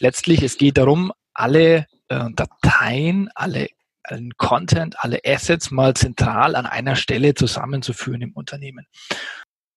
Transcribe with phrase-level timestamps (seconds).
[0.00, 3.68] Letztlich, es geht darum, alle äh, Dateien, alle
[4.10, 8.86] allen Content, alle Assets mal zentral an einer Stelle zusammenzuführen im Unternehmen.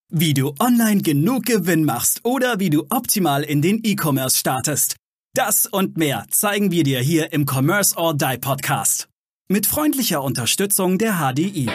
[0.10, 4.96] Wie du online genug Gewinn machst oder wie du optimal in den E-Commerce startest.
[5.34, 9.08] Das und mehr zeigen wir dir hier im Commerce or Die Podcast.
[9.48, 11.70] Mit freundlicher Unterstützung der HDI.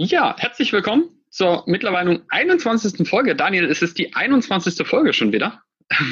[0.00, 3.08] Ja, herzlich willkommen zur mittlerweile 21.
[3.08, 3.34] Folge.
[3.34, 4.86] Daniel, es ist die 21.
[4.86, 5.60] Folge schon wieder.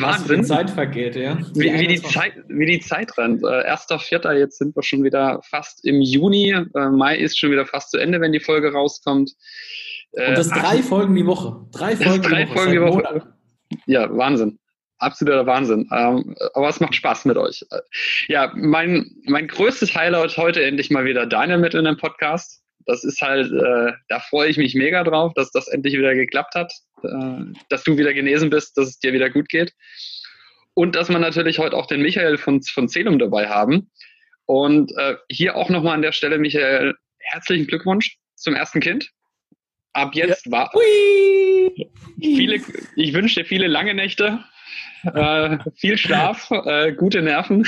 [0.01, 0.41] Wahnsinn.
[0.41, 1.39] Was Zeit vergeht, ja.
[1.55, 3.45] Wie, wie, die Zeit, wie die Zeit rennt.
[3.45, 6.51] Äh, erster, vierter, jetzt sind wir schon wieder fast im Juni.
[6.51, 9.31] Äh, Mai ist schon wieder fast zu Ende, wenn die Folge rauskommt.
[10.15, 11.69] Äh, Und das drei Folgen die Woche.
[11.71, 12.59] Drei Folgen, drei die, Woche.
[12.59, 13.35] Folgen die Woche.
[13.87, 14.59] Ja, Wahnsinn.
[14.99, 15.89] Absoluter Wahnsinn.
[15.93, 17.65] Ähm, aber es macht Spaß mit euch.
[18.27, 23.05] Ja, mein, mein größtes Highlight heute endlich mal wieder Daniel mit in dem Podcast das
[23.05, 26.73] ist halt, äh, da freue ich mich mega drauf, dass das endlich wieder geklappt hat,
[27.03, 29.73] äh, dass du wieder genesen bist, dass es dir wieder gut geht.
[30.75, 33.91] Und dass wir natürlich heute auch den Michael von, von Celum dabei haben.
[34.47, 39.11] Und äh, hier auch nochmal an der Stelle, Michael, herzlichen Glückwunsch zum ersten Kind.
[39.95, 40.53] Ab jetzt ja.
[40.53, 40.71] war
[42.21, 42.61] viele,
[42.97, 44.45] ich wünsche dir viele lange Nächte,
[45.15, 47.67] äh, viel Schlaf, äh, gute Nerven.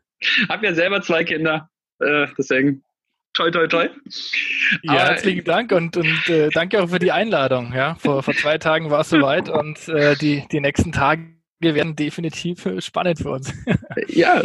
[0.48, 2.84] Hab ja selber zwei Kinder, äh, deswegen
[3.40, 3.88] toi, toi, toi.
[4.82, 7.72] Ja, Aber herzlichen Dank und, und äh, danke auch für die Einladung.
[7.74, 11.22] Ja, vor, vor zwei Tagen war es soweit und äh, die, die nächsten Tage
[11.60, 13.52] werden definitiv äh, spannend für uns.
[14.08, 14.42] ja,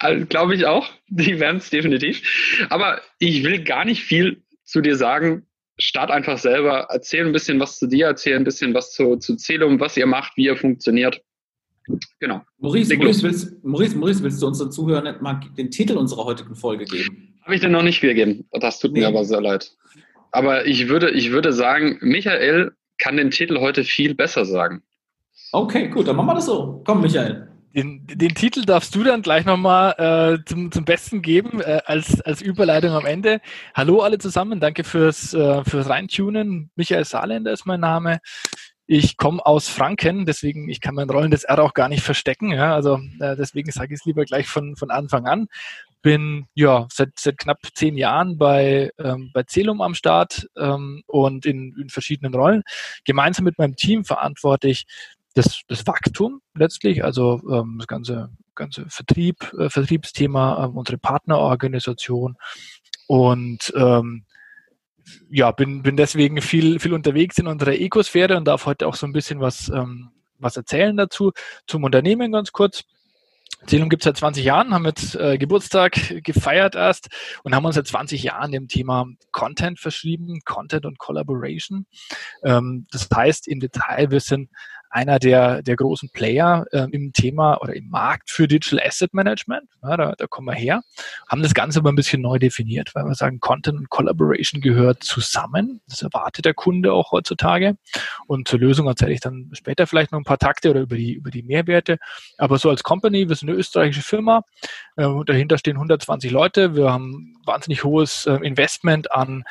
[0.00, 0.88] äh, glaube ich auch.
[1.08, 2.22] Die werden es definitiv.
[2.70, 5.46] Aber ich will gar nicht viel zu dir sagen.
[5.78, 9.36] Start einfach selber, erzähl ein bisschen was zu dir, erzähl ein bisschen was zu, zu
[9.36, 11.22] Zelum, was ihr macht, wie ihr funktioniert.
[12.18, 12.42] Genau.
[12.58, 16.84] Maurice, Maurice, willst, Maurice, Maurice, willst du unseren Zuhörern mal den Titel unserer heutigen Folge
[16.84, 17.27] geben?
[17.48, 18.46] Habe ich dir noch nicht gegeben.
[18.52, 19.00] Das tut nee.
[19.00, 19.72] mir aber sehr leid.
[20.32, 24.82] Aber ich würde, ich würde sagen, Michael kann den Titel heute viel besser sagen.
[25.52, 26.82] Okay, gut, dann machen wir das so.
[26.84, 27.48] Komm, Michael.
[27.74, 32.20] Den, den Titel darfst du dann gleich nochmal äh, zum, zum Besten geben, äh, als,
[32.20, 33.40] als Überleitung am Ende.
[33.74, 36.70] Hallo alle zusammen, danke fürs, äh, fürs Reintunen.
[36.76, 38.20] Michael Saarländer ist mein Name.
[38.90, 42.52] Ich komme aus Franken, deswegen ich kann mein rollendes R auch gar nicht verstecken.
[42.52, 45.48] Ja, also äh, deswegen sage ich es lieber gleich von, von Anfang an
[46.02, 51.44] bin ja seit, seit knapp zehn Jahren bei, ähm, bei Celum am Start ähm, und
[51.44, 52.62] in, in verschiedenen Rollen.
[53.04, 54.86] Gemeinsam mit meinem Team verantworte ich
[55.34, 62.36] das, das Wachstum letztlich, also ähm, das ganze, ganze Vertrieb, äh, Vertriebsthema, äh, unsere Partnerorganisation
[63.06, 64.24] und ähm,
[65.30, 69.06] ja, bin, bin deswegen viel, viel unterwegs in unserer Ecosphäre und darf heute auch so
[69.06, 71.32] ein bisschen was, ähm, was erzählen dazu.
[71.66, 72.84] Zum Unternehmen ganz kurz.
[73.66, 77.08] Zählung gibt es seit 20 Jahren, haben jetzt äh, Geburtstag gefeiert erst
[77.42, 81.86] und haben uns seit 20 Jahren dem Thema Content verschrieben, Content und Collaboration.
[82.44, 84.50] Ähm, das heißt im Detail, wir sind
[84.90, 89.68] einer der, der großen Player äh, im Thema oder im Markt für Digital Asset Management.
[89.82, 90.82] Ja, da, da kommen wir her.
[91.28, 95.02] Haben das Ganze aber ein bisschen neu definiert, weil wir sagen, Content und Collaboration gehört
[95.02, 95.80] zusammen.
[95.88, 97.76] Das erwartet der Kunde auch heutzutage.
[98.26, 101.12] Und zur Lösung erzähle ich dann später vielleicht noch ein paar Takte oder über die,
[101.12, 101.98] über die Mehrwerte.
[102.38, 104.42] Aber so als Company, wir sind eine österreichische Firma.
[104.96, 106.74] Äh, dahinter stehen 120 Leute.
[106.74, 109.44] Wir haben wahnsinnig hohes äh, Investment an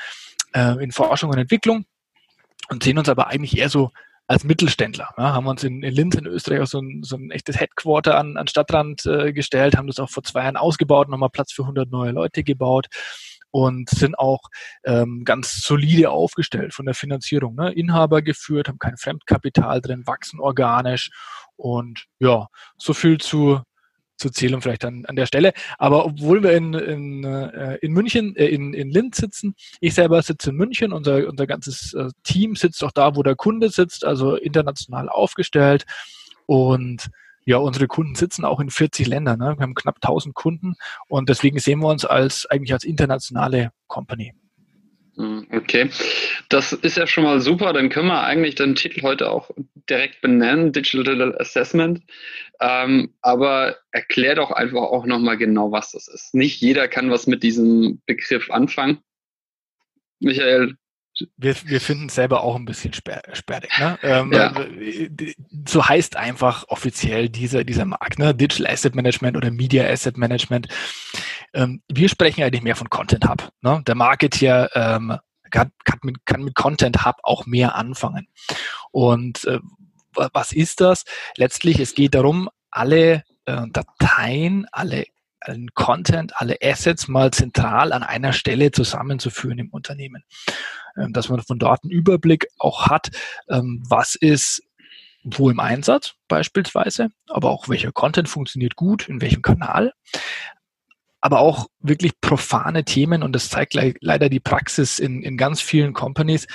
[0.54, 1.86] äh, in Forschung und Entwicklung
[2.70, 3.92] und sehen uns aber eigentlich eher so
[4.28, 5.10] als Mittelständler.
[5.18, 8.18] Ja, haben uns in, in Linz in Österreich auch so ein, so ein echtes Headquarter
[8.18, 11.64] an, an Stadtrand äh, gestellt, haben das auch vor zwei Jahren ausgebaut, nochmal Platz für
[11.64, 12.88] 100 neue Leute gebaut
[13.52, 14.42] und sind auch
[14.86, 17.56] ähm, ganz solide aufgestellt von der Finanzierung.
[17.56, 17.72] Ne?
[17.72, 21.10] Inhaber geführt, haben kein Fremdkapital drin, wachsen organisch
[21.56, 23.62] und ja, so viel zu
[24.18, 25.54] zu zählen vielleicht an, an der Stelle.
[25.78, 30.22] Aber obwohl wir in, in, äh, in München, äh, in, in Linz sitzen, ich selber
[30.22, 34.06] sitze in München, unser, unser ganzes äh, Team sitzt auch da, wo der Kunde sitzt,
[34.06, 35.86] also international aufgestellt.
[36.46, 37.10] Und
[37.46, 39.40] ja, unsere Kunden sitzen auch in 40 Ländern.
[39.40, 39.56] Ne?
[39.58, 40.76] Wir haben knapp 1000 Kunden
[41.08, 44.34] und deswegen sehen wir uns als eigentlich als internationale Company.
[45.18, 45.90] Hm, okay,
[46.50, 47.74] das ist ja schon mal super.
[47.74, 49.50] Dann können wir eigentlich den Titel heute auch
[49.90, 52.04] direkt benennen, Digital Assessment.
[52.60, 56.36] Ähm, aber erklär doch einfach auch nochmal genau, was das ist.
[56.36, 59.00] Nicht jeder kann was mit diesem Begriff anfangen.
[60.20, 60.76] Michael,
[61.36, 63.80] wir, wir finden es selber auch ein bisschen sperrig.
[63.80, 63.98] Ne?
[64.04, 64.54] Ähm, ja.
[65.68, 68.36] So heißt einfach offiziell dieser, dieser Markt, ne?
[68.36, 70.68] Digital Asset Management oder Media Asset Management.
[71.54, 73.52] Ähm, wir sprechen eigentlich mehr von Content Hub.
[73.62, 73.82] Ne?
[73.88, 75.18] Der Marketeer ähm,
[75.50, 78.28] kann, kann, mit, kann mit Content Hub auch mehr anfangen.
[78.92, 79.60] Und äh,
[80.14, 81.04] was ist das?
[81.36, 85.06] Letztlich, es geht darum, alle äh, Dateien, alle
[85.40, 90.24] allen Content, alle Assets mal zentral an einer Stelle zusammenzuführen im Unternehmen.
[90.98, 93.10] Ähm, dass man von dort einen Überblick auch hat,
[93.50, 94.64] ähm, was ist
[95.30, 99.92] wo im Einsatz beispielsweise, aber auch welcher Content funktioniert gut, in welchem Kanal.
[101.22, 105.94] Aber auch wirklich profane Themen und das zeigt leider die Praxis in, in ganz vielen
[105.94, 106.48] Companies,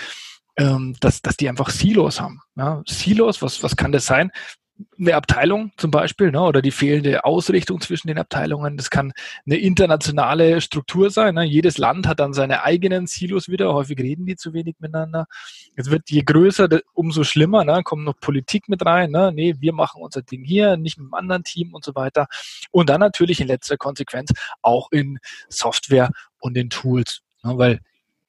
[0.56, 2.40] ähm, dass, dass die einfach Silos haben.
[2.56, 4.30] Ja, Silos, was, was kann das sein?
[4.98, 8.76] Eine Abteilung zum Beispiel ne, oder die fehlende Ausrichtung zwischen den Abteilungen.
[8.76, 9.12] Das kann
[9.46, 11.34] eine internationale Struktur sein.
[11.34, 11.44] Ne.
[11.44, 13.72] Jedes Land hat dann seine eigenen Silos wieder.
[13.74, 15.26] Häufig reden die zu wenig miteinander.
[15.76, 17.64] Es wird je größer, umso schlimmer.
[17.64, 17.82] Ne.
[17.84, 19.10] Kommt noch Politik mit rein.
[19.10, 19.32] Ne.
[19.32, 22.26] Nee, wir machen unser Ding hier, nicht mit einem anderen Team und so weiter.
[22.70, 24.32] Und dann natürlich in letzter Konsequenz
[24.62, 27.20] auch in Software und in Tools.
[27.42, 27.80] Ne, weil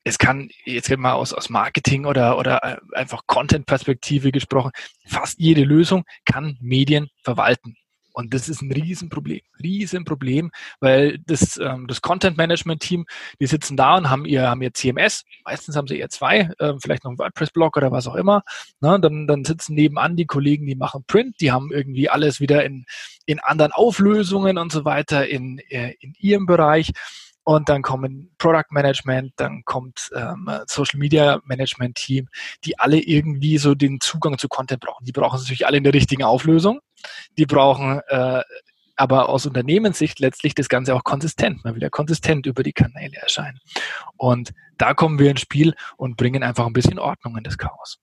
[0.03, 4.71] es kann, jetzt mal aus, aus Marketing oder, oder äh, einfach Content-Perspektive gesprochen,
[5.05, 7.77] fast jede Lösung kann Medien verwalten.
[8.15, 13.05] Und das ist ein Riesenproblem, Riesenproblem, weil das, ähm, das Content-Management-Team,
[13.39, 16.73] die sitzen da und haben ihr, haben ihr CMS, meistens haben sie eher zwei, äh,
[16.79, 18.43] vielleicht noch einen WordPress-Blog oder was auch immer.
[18.81, 18.99] Ne?
[18.99, 22.85] Dann, dann sitzen nebenan die Kollegen, die machen Print, die haben irgendwie alles wieder in,
[23.25, 26.91] in anderen Auflösungen und so weiter in, äh, in ihrem Bereich
[27.43, 32.29] und dann kommen Product Management, dann kommt ähm, Social Media Management Team,
[32.63, 35.05] die alle irgendwie so den Zugang zu Content brauchen.
[35.05, 36.79] Die brauchen natürlich alle in der richtigen Auflösung.
[37.37, 38.41] Die brauchen äh,
[38.95, 43.59] aber aus Unternehmenssicht letztlich das Ganze auch konsistent, mal wieder konsistent über die Kanäle erscheinen.
[44.17, 47.99] Und da kommen wir ins Spiel und bringen einfach ein bisschen Ordnung in das Chaos.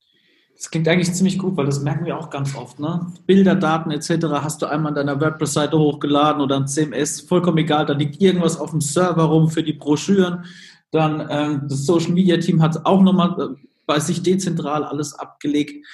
[0.61, 2.79] Das klingt eigentlich ziemlich gut, weil das merken wir auch ganz oft.
[2.79, 3.11] Ne?
[3.25, 4.27] Bilder, Daten etc.
[4.43, 8.59] hast du einmal an deiner WordPress-Seite hochgeladen oder ein CMS, vollkommen egal, da liegt irgendwas
[8.59, 10.45] auf dem Server rum für die Broschüren.
[10.91, 15.87] Dann ähm, das Social Media Team hat auch nochmal äh, bei sich dezentral alles abgelegt.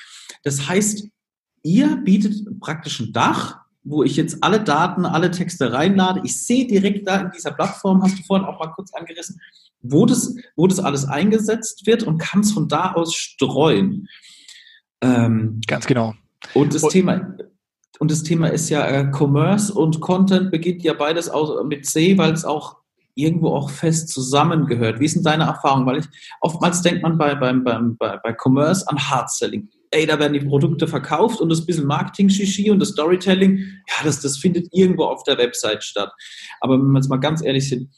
[0.42, 1.06] Das heißt,
[1.62, 6.22] ihr bietet praktisch ein Dach, wo ich jetzt alle Daten, alle Texte reinlade.
[6.24, 9.40] Ich sehe direkt da in dieser Plattform, hast du vorhin auch mal kurz angerissen,
[9.80, 14.08] wo das, wo das alles eingesetzt wird und kann es von da aus streuen.
[15.00, 16.14] Ähm, Ganz genau.
[16.54, 17.36] Und das und, Thema
[17.98, 22.18] und das Thema ist ja äh, Commerce und Content beginnt ja beides auch mit C,
[22.18, 22.76] weil es auch
[23.14, 25.00] irgendwo auch fest zusammengehört.
[25.00, 25.86] Wie ist denn deine Erfahrung?
[25.86, 26.06] Weil ich
[26.42, 29.68] oftmals denkt man bei, beim, beim, bei, bei Commerce an Hard Selling.
[29.90, 34.20] Ey, da werden die Produkte verkauft und das bisschen Marketing-Shishi und das Storytelling, ja, das,
[34.20, 36.12] das findet irgendwo auf der Website statt.
[36.60, 37.90] Aber wenn wir jetzt mal ganz ehrlich sind,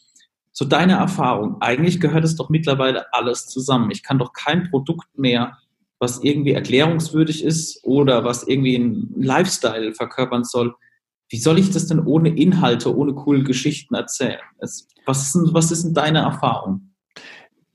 [0.52, 3.90] so deine Erfahrung, eigentlich gehört es doch mittlerweile alles zusammen.
[3.90, 5.56] Ich kann doch kein Produkt mehr
[5.98, 10.74] was irgendwie erklärungswürdig ist oder was irgendwie einen Lifestyle verkörpern soll,
[11.30, 14.40] wie soll ich das denn ohne Inhalte, ohne coole Geschichten erzählen?
[14.60, 16.88] Was ist denn, was ist denn deine Erfahrung?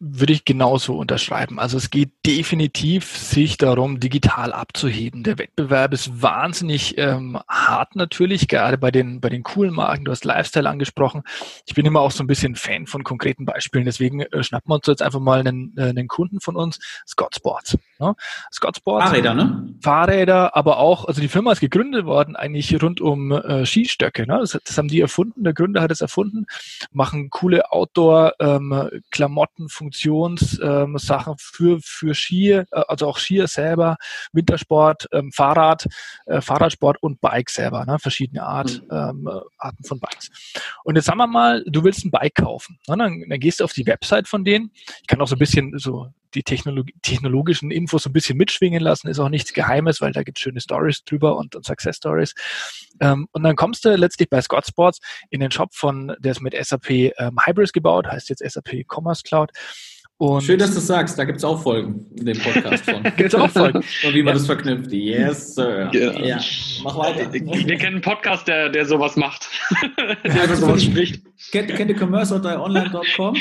[0.05, 1.59] würde ich genauso unterschreiben.
[1.59, 5.23] Also es geht definitiv sich darum, digital abzuheben.
[5.23, 10.03] Der Wettbewerb ist wahnsinnig ähm, hart natürlich, gerade bei den, bei den coolen Marken.
[10.03, 11.23] Du hast Lifestyle angesprochen.
[11.65, 13.85] Ich bin immer auch so ein bisschen Fan von konkreten Beispielen.
[13.85, 17.35] Deswegen äh, schnappen wir uns jetzt einfach mal einen, äh, einen Kunden von uns, Scott
[17.35, 17.77] Sports.
[18.03, 18.15] Ne?
[18.51, 19.05] Scott Sports.
[19.05, 19.73] Fahrräder, ne?
[19.81, 24.27] Fahrräder, aber auch, also die Firma ist gegründet worden eigentlich rund um äh, Skistöcke.
[24.27, 24.39] Ne?
[24.39, 25.43] Das, das haben die erfunden.
[25.43, 26.45] Der Gründer hat es erfunden.
[26.91, 33.97] Machen coole Outdoor-Klamotten, ähm, Funktionssachen ähm, für, für Skier, äh, also auch Skier selber,
[34.33, 35.87] Wintersport, ähm, Fahrrad,
[36.25, 37.99] äh, Fahrradsport und Bike selber, ne?
[37.99, 39.27] verschiedene Art, mhm.
[39.27, 40.29] ähm, Arten von Bikes.
[40.83, 42.79] Und jetzt sagen wir mal, du willst ein Bike kaufen.
[42.87, 42.97] Ne?
[42.97, 44.71] Dann, dann gehst du auf die Website von denen.
[45.01, 48.81] Ich kann auch so ein bisschen so die Technologi technologischen Infos so ein bisschen mitschwingen
[48.81, 51.97] lassen, ist auch nichts Geheimes, weil da gibt es schöne Stories drüber und, und Success
[51.97, 52.33] Stories.
[52.99, 54.99] Ähm, und dann kommst du letztlich bei Scott Sports
[55.29, 59.23] in den Shop von, der ist mit SAP ähm, Hybris gebaut, heißt jetzt SAP Commerce
[59.23, 59.51] Cloud.
[60.17, 63.03] Und Schön, dass du sagst, da gibt es auch Folgen in dem Podcast von.
[63.17, 63.79] gibt es auch Folgen.
[63.79, 64.33] Und wie man ja.
[64.33, 64.91] das verknüpft.
[64.91, 65.89] Yes, Sir.
[65.91, 66.19] Genau.
[66.19, 66.39] Ja.
[66.83, 67.33] Mach weiter.
[67.33, 67.41] Wir
[67.77, 69.49] kennen einen Podcast, der, der sowas macht.
[70.23, 71.23] der über sowas spricht.
[71.51, 73.35] Kennt, kennt ihr commerce.online.com?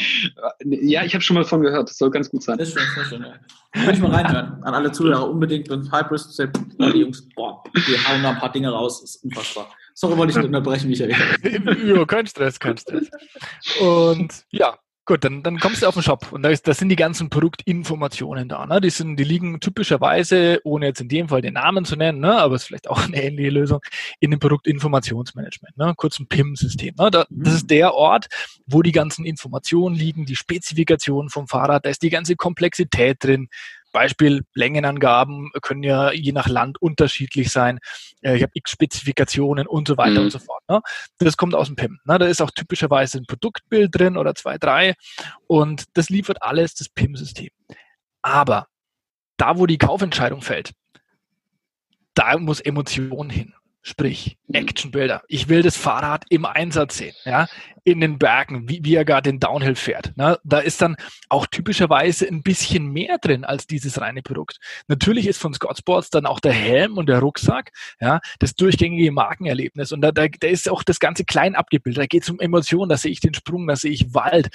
[0.64, 1.90] Ja, ich habe schon mal davon gehört.
[1.90, 2.56] Das soll ganz gut sein.
[2.56, 3.80] Das ist schön, das ist schön, ja.
[3.80, 4.62] Würde ich mal reinhören.
[4.62, 5.70] An alle Zuhörer unbedingt.
[5.70, 9.02] Und Hybris, die Jungs, boah, die hauen da ein paar Dinge raus.
[9.02, 9.68] Das ist unfassbar.
[9.94, 11.14] Sorry, wollte ich nicht unterbrechen, Michael.
[11.86, 13.10] ja, kein Stress, kein Stress.
[13.80, 16.88] Und ja, Gut, dann, dann kommst du auf den Shop und da, ist, da sind
[16.88, 18.66] die ganzen Produktinformationen da.
[18.66, 18.80] Ne?
[18.80, 22.38] Die, sind, die liegen typischerweise, ohne jetzt in dem Fall den Namen zu nennen, ne?
[22.38, 23.80] aber es ist vielleicht auch eine ähnliche Lösung,
[24.20, 25.94] in dem Produktinformationsmanagement, ne?
[25.96, 26.94] kurz ein PIM-System.
[26.96, 27.10] Ne?
[27.10, 28.28] Da, das ist der Ort,
[28.66, 33.48] wo die ganzen Informationen liegen, die Spezifikationen vom Fahrrad, da ist die ganze Komplexität drin,
[33.92, 37.78] Beispiel Längenangaben können ja je nach Land unterschiedlich sein.
[38.22, 40.26] Äh, ich habe x Spezifikationen und so weiter mhm.
[40.26, 40.62] und so fort.
[40.68, 40.80] Ne?
[41.18, 42.00] Das kommt aus dem PIM.
[42.04, 42.18] Ne?
[42.18, 44.94] Da ist auch typischerweise ein Produktbild drin oder zwei, drei
[45.46, 47.50] und das liefert alles das PIM-System.
[48.22, 48.66] Aber
[49.36, 50.72] da, wo die Kaufentscheidung fällt,
[52.14, 53.54] da muss Emotion hin.
[53.84, 54.38] Sprich.
[54.52, 55.22] Actionbilder.
[55.26, 57.48] Ich will das Fahrrad im Einsatz sehen, ja,
[57.82, 60.16] in den Bergen, wie, wie er gerade den Downhill fährt.
[60.16, 60.38] Ne?
[60.44, 60.94] Da ist dann
[61.28, 64.58] auch typischerweise ein bisschen mehr drin als dieses reine Produkt.
[64.86, 69.10] Natürlich ist von Scott Sports dann auch der Helm und der Rucksack, ja, das durchgängige
[69.10, 69.90] Markenerlebnis.
[69.90, 72.02] Und da, da, da ist auch das ganze klein abgebildet.
[72.02, 74.48] Da geht es um Emotionen, da sehe ich den Sprung, da sehe ich Wald.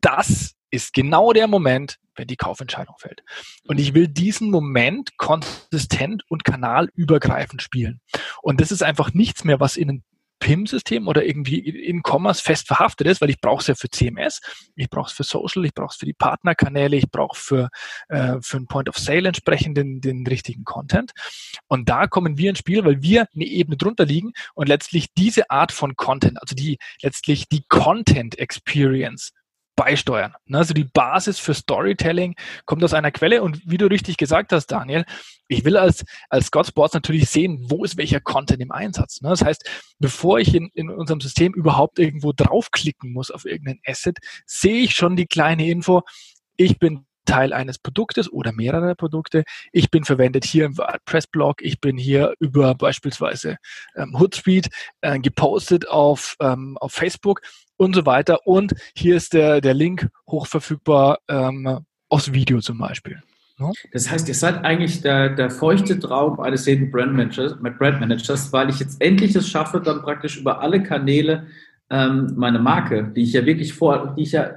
[0.00, 3.22] Das ist genau der Moment, wenn die Kaufentscheidung fällt.
[3.64, 8.00] Und ich will diesen Moment konsistent und kanalübergreifend spielen.
[8.42, 10.02] Und das ist einfach nichts mehr, was in einem
[10.38, 14.40] PIM-System oder irgendwie in Commerce fest verhaftet ist, weil ich brauche es ja für CMS,
[14.74, 17.68] ich brauche es für Social, ich brauche es für die Partnerkanäle, ich brauche für,
[18.08, 21.12] äh, für einen Point of Sale entsprechend den, den richtigen Content.
[21.68, 25.50] Und da kommen wir ins Spiel, weil wir eine Ebene drunter liegen und letztlich diese
[25.50, 29.32] Art von Content, also die letztlich die Content Experience
[29.76, 30.34] beisteuern.
[30.46, 34.52] Ne, also die Basis für Storytelling kommt aus einer Quelle und wie du richtig gesagt
[34.52, 35.04] hast, Daniel,
[35.48, 39.20] ich will als, als Scott Sports natürlich sehen, wo ist welcher Content im Einsatz.
[39.20, 39.28] Ne?
[39.28, 39.68] Das heißt,
[39.98, 44.94] bevor ich in, in unserem System überhaupt irgendwo draufklicken muss auf irgendein Asset, sehe ich
[44.94, 46.02] schon die kleine Info,
[46.56, 49.44] ich bin Teil eines Produktes oder mehrerer Produkte.
[49.72, 51.60] Ich bin verwendet hier im WordPress-Blog.
[51.60, 53.58] Ich bin hier über beispielsweise
[53.96, 54.70] ähm, Hootsuite
[55.02, 57.42] äh, gepostet auf, ähm, auf Facebook
[57.76, 58.46] und so weiter.
[58.46, 63.22] Und hier ist der, der Link hochverfügbar ähm, aus Video zum Beispiel.
[63.58, 63.72] No?
[63.92, 68.80] Das heißt, ihr seid eigentlich der, der feuchte Traum eines jeden Brandmanagers, Brandmanagers, weil ich
[68.80, 71.46] jetzt endlich es schaffe, dann praktisch über alle Kanäle
[71.88, 74.50] ähm, meine Marke, die ich ja wirklich vor, die ich ja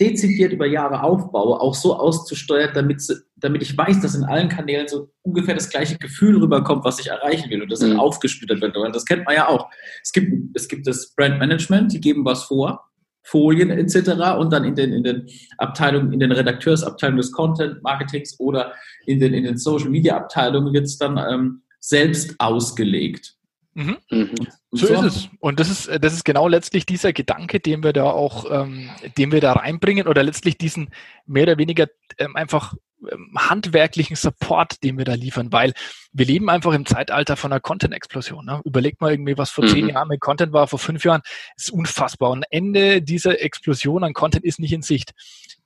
[0.00, 3.02] dezidiert über Jahre aufbaue, auch so auszusteuern, damit,
[3.36, 7.08] damit ich weiß, dass in allen Kanälen so ungefähr das gleiche Gefühl rüberkommt, was ich
[7.08, 8.00] erreichen will und das dann mhm.
[8.00, 8.76] aufgespürt wird.
[8.94, 9.70] Das kennt man ja auch.
[10.02, 12.90] Es gibt, es gibt das Brandmanagement, die geben was vor,
[13.22, 14.38] Folien etc.
[14.38, 18.72] und dann in den, in den Abteilungen, in den Redakteursabteilungen des Content Marketings oder
[19.06, 23.36] in den, in den Social Media Abteilungen wird es dann ähm, selbst ausgelegt.
[23.74, 23.96] Mhm.
[24.10, 24.30] Mhm.
[24.70, 25.28] So, so, ist es.
[25.40, 29.32] Und das ist, das ist genau letztlich dieser Gedanke, den wir da auch, ähm, den
[29.32, 30.90] wir da reinbringen oder letztlich diesen
[31.26, 31.86] mehr oder weniger
[32.18, 32.74] ähm, einfach
[33.10, 35.72] ähm, handwerklichen Support, den wir da liefern, weil
[36.12, 38.44] wir leben einfach im Zeitalter von einer Content-Explosion.
[38.44, 38.60] Ne?
[38.64, 39.68] Überlegt mal irgendwie, was vor mhm.
[39.68, 41.22] zehn Jahren mit Content war, vor fünf Jahren,
[41.56, 42.30] ist unfassbar.
[42.30, 45.12] Und Ende dieser Explosion an Content ist nicht in Sicht.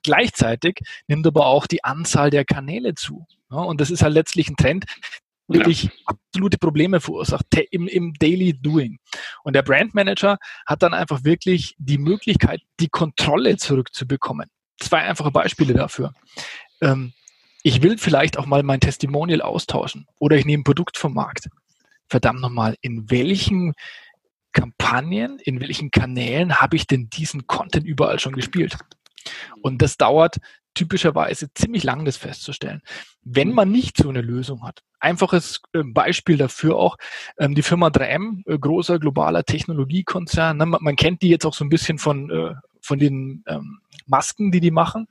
[0.05, 3.27] Gleichzeitig nimmt aber auch die Anzahl der Kanäle zu.
[3.51, 3.59] Ne?
[3.59, 4.85] Und das ist halt letztlich ein Trend,
[5.49, 5.91] wirklich ja.
[6.07, 8.99] absolute Probleme verursacht im, im Daily Doing.
[9.45, 14.51] Und der Brand Manager hat dann einfach wirklich die Möglichkeit, die Kontrolle zurückzubekommen.
[14.79, 16.13] Zwei einfache Beispiele dafür.
[16.81, 17.13] Ähm,
[17.63, 21.49] ich will vielleicht auch mal mein Testimonial austauschen oder ich nehme ein Produkt vom Markt.
[22.09, 23.75] Verdammt nochmal, in welchen
[24.53, 28.79] Kampagnen, in welchen Kanälen habe ich denn diesen Content überall schon gespielt?
[29.63, 30.37] Und das dauert
[30.77, 32.83] typischerweise ziemlich lang, das festzustellen.
[33.23, 36.97] Wenn man nicht so eine Lösung hat, einfaches äh, Beispiel dafür auch,
[37.39, 41.65] ähm, die Firma 3M, äh, großer globaler Technologiekonzern, ne, man kennt die jetzt auch so
[41.65, 45.09] ein bisschen von, äh, von den ähm, Masken, die die machen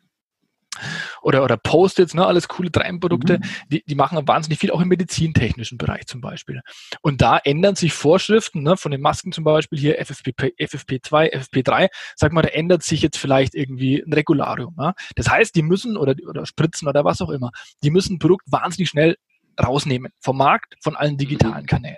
[1.22, 3.44] oder, oder Post-its, ne, alles coole 3M-Produkte, mhm.
[3.70, 6.62] die, die machen wahnsinnig viel, auch im medizintechnischen Bereich zum Beispiel.
[7.02, 11.88] Und da ändern sich Vorschriften, ne, von den Masken zum Beispiel hier FFP, FFP2, FFP3,
[12.16, 14.76] sag mal, da ändert sich jetzt vielleicht irgendwie ein Regularium.
[14.78, 14.94] Ne?
[15.16, 17.52] Das heißt, die müssen, oder, oder Spritzen oder was auch immer,
[17.84, 19.18] die müssen ein Produkt wahnsinnig schnell
[19.62, 21.68] rausnehmen vom Markt, von allen digitalen mhm.
[21.68, 21.98] Kanälen.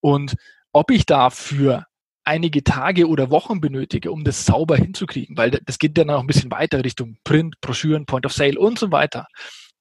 [0.00, 0.34] Und
[0.72, 1.86] ob ich dafür
[2.24, 6.26] einige Tage oder Wochen benötige, um das sauber hinzukriegen, weil das geht dann auch ein
[6.26, 9.26] bisschen weiter Richtung Print, Broschüren, Point of Sale und so weiter.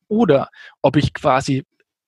[0.08, 0.50] Oder
[0.82, 1.66] ob ich quasi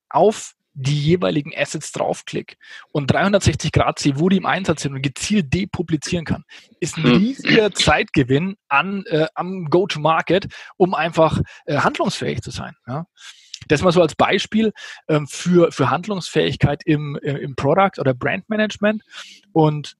[0.10, 2.58] auf die jeweiligen Assets draufklicke
[2.92, 6.44] und 360 Grad sehe, wo die im Einsatz sind und gezielt depublizieren kann,
[6.82, 7.18] ist ein hm.
[7.18, 12.76] riesiger Zeitgewinn an, äh, am Go-to-Market, um einfach äh, handlungsfähig zu sein.
[12.88, 13.06] Ja?
[13.70, 14.74] Das mal so als Beispiel
[15.08, 19.02] ähm, für, für Handlungsfähigkeit im, äh, im Product oder Brand Management.
[19.54, 19.96] Und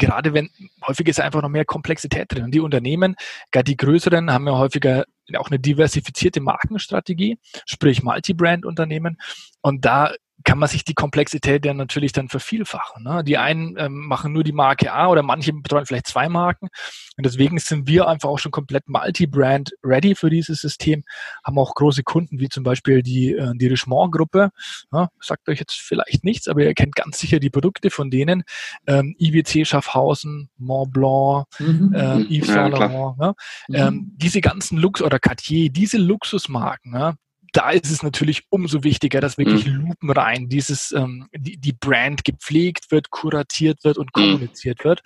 [0.00, 0.50] gerade wenn,
[0.84, 2.44] häufig ist einfach noch mehr Komplexität drin.
[2.44, 3.14] Und die Unternehmen,
[3.52, 5.04] gerade die größeren, haben ja häufiger
[5.36, 9.18] auch eine diversifizierte Markenstrategie, sprich Multi-Brand-Unternehmen.
[9.60, 10.12] Und da
[10.44, 13.02] kann man sich die Komplexität ja natürlich dann vervielfachen.
[13.02, 13.22] Ne?
[13.24, 16.68] Die einen ähm, machen nur die Marke A oder manche betreuen vielleicht zwei Marken.
[17.16, 21.04] Und deswegen sind wir einfach auch schon komplett multi-brand ready für dieses System,
[21.44, 24.50] haben auch große Kunden wie zum Beispiel die, äh, die Richemont-Gruppe.
[24.92, 28.44] Ja, sagt euch jetzt vielleicht nichts, aber ihr kennt ganz sicher die Produkte von denen.
[28.86, 31.94] Ähm, IWC Schaffhausen, Mont Blanc, mhm.
[31.94, 33.16] ähm, Yves Saint Laurent.
[33.20, 33.34] Ja,
[33.68, 33.74] mhm.
[33.74, 37.14] ähm, diese ganzen Lux oder Cartier, diese Luxusmarken, ja,
[37.52, 39.88] da ist es natürlich umso wichtiger, dass wirklich mhm.
[39.88, 44.20] lupenrein dieses, ähm, die, die Brand gepflegt wird, kuratiert wird und mhm.
[44.20, 45.02] kommuniziert wird.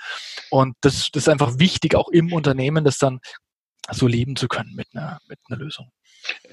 [0.51, 3.21] Und das, das ist einfach wichtig, auch im Unternehmen, dass dann
[3.91, 5.91] so leben zu können mit einer, mit einer Lösung.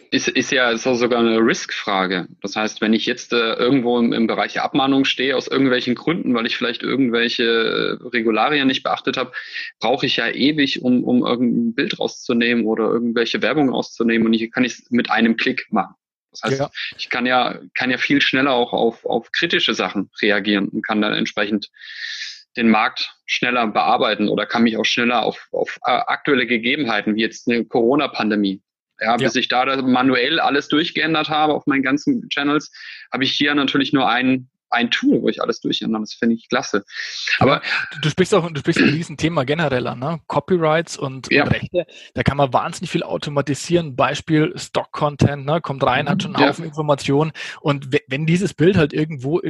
[0.09, 2.27] Ist, ist ja ist auch sogar eine Risk-Frage.
[2.41, 6.33] Das heißt, wenn ich jetzt äh, irgendwo im, im Bereich Abmahnung stehe, aus irgendwelchen Gründen,
[6.33, 9.31] weil ich vielleicht irgendwelche äh, Regularien nicht beachtet habe,
[9.79, 14.51] brauche ich ja ewig, um, um irgendein Bild rauszunehmen oder irgendwelche Werbung rauszunehmen und ich
[14.51, 15.95] kann ich es mit einem Klick machen.
[16.31, 16.71] Das heißt, ja.
[16.97, 21.01] ich kann ja, kann ja viel schneller auch auf, auf kritische Sachen reagieren und kann
[21.01, 21.69] dann entsprechend
[22.57, 27.21] den Markt schneller bearbeiten oder kann mich auch schneller auf, auf äh, aktuelle Gegebenheiten, wie
[27.21, 28.61] jetzt eine Corona-Pandemie,
[28.99, 32.71] ja, bis ich da manuell alles durchgeändert habe auf meinen ganzen Channels,
[33.11, 36.01] habe ich hier natürlich nur ein, ein Tool, wo ich alles durchändere.
[36.01, 36.83] Das finde ich klasse.
[37.39, 37.61] Aber
[38.01, 40.21] du sprichst auch, du sprichst ein Riesenthema generell an, ne?
[40.27, 41.43] Copyrights und, ja.
[41.43, 41.85] und, Rechte.
[42.13, 43.95] Da kann man wahnsinnig viel automatisieren.
[43.95, 45.61] Beispiel Stock-Content, ne?
[45.61, 46.69] kommt rein, hat schon einen Haufen ja.
[46.69, 47.31] Informationen.
[47.59, 49.41] Und wenn dieses Bild halt irgendwo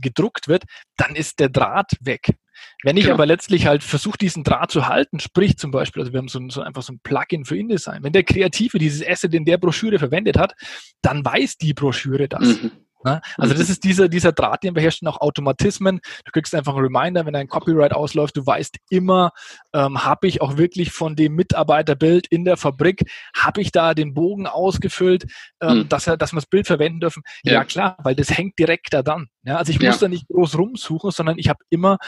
[0.00, 0.64] gedruckt wird,
[0.96, 2.34] dann ist der Draht weg.
[2.82, 3.14] Wenn ich genau.
[3.14, 6.40] aber letztlich halt versuche, diesen Draht zu halten, sprich zum Beispiel, also wir haben so,
[6.48, 9.98] so einfach so ein Plugin für InDesign, wenn der Kreative dieses Asset in der Broschüre
[9.98, 10.54] verwendet hat,
[11.02, 12.62] dann weiß die Broschüre das.
[12.62, 12.72] Mhm.
[13.04, 13.20] Ne?
[13.36, 13.72] Also das mhm.
[13.72, 16.00] ist dieser, dieser Draht, den wir herstellen, auch Automatismen.
[16.24, 19.32] Du kriegst einfach einen Reminder, wenn ein Copyright ausläuft, du weißt immer,
[19.72, 24.14] ähm, habe ich auch wirklich von dem Mitarbeiterbild in der Fabrik, habe ich da den
[24.14, 25.26] Bogen ausgefüllt,
[25.60, 25.88] ähm, mhm.
[25.88, 27.22] dass, er, dass wir das Bild verwenden dürfen?
[27.42, 27.54] Ja.
[27.54, 27.64] ja.
[27.64, 29.28] klar, weil das hängt direkt da dann.
[29.42, 29.56] Ja?
[29.56, 29.90] Also ich ja.
[29.90, 31.98] muss da nicht groß rumsuchen, sondern ich habe immer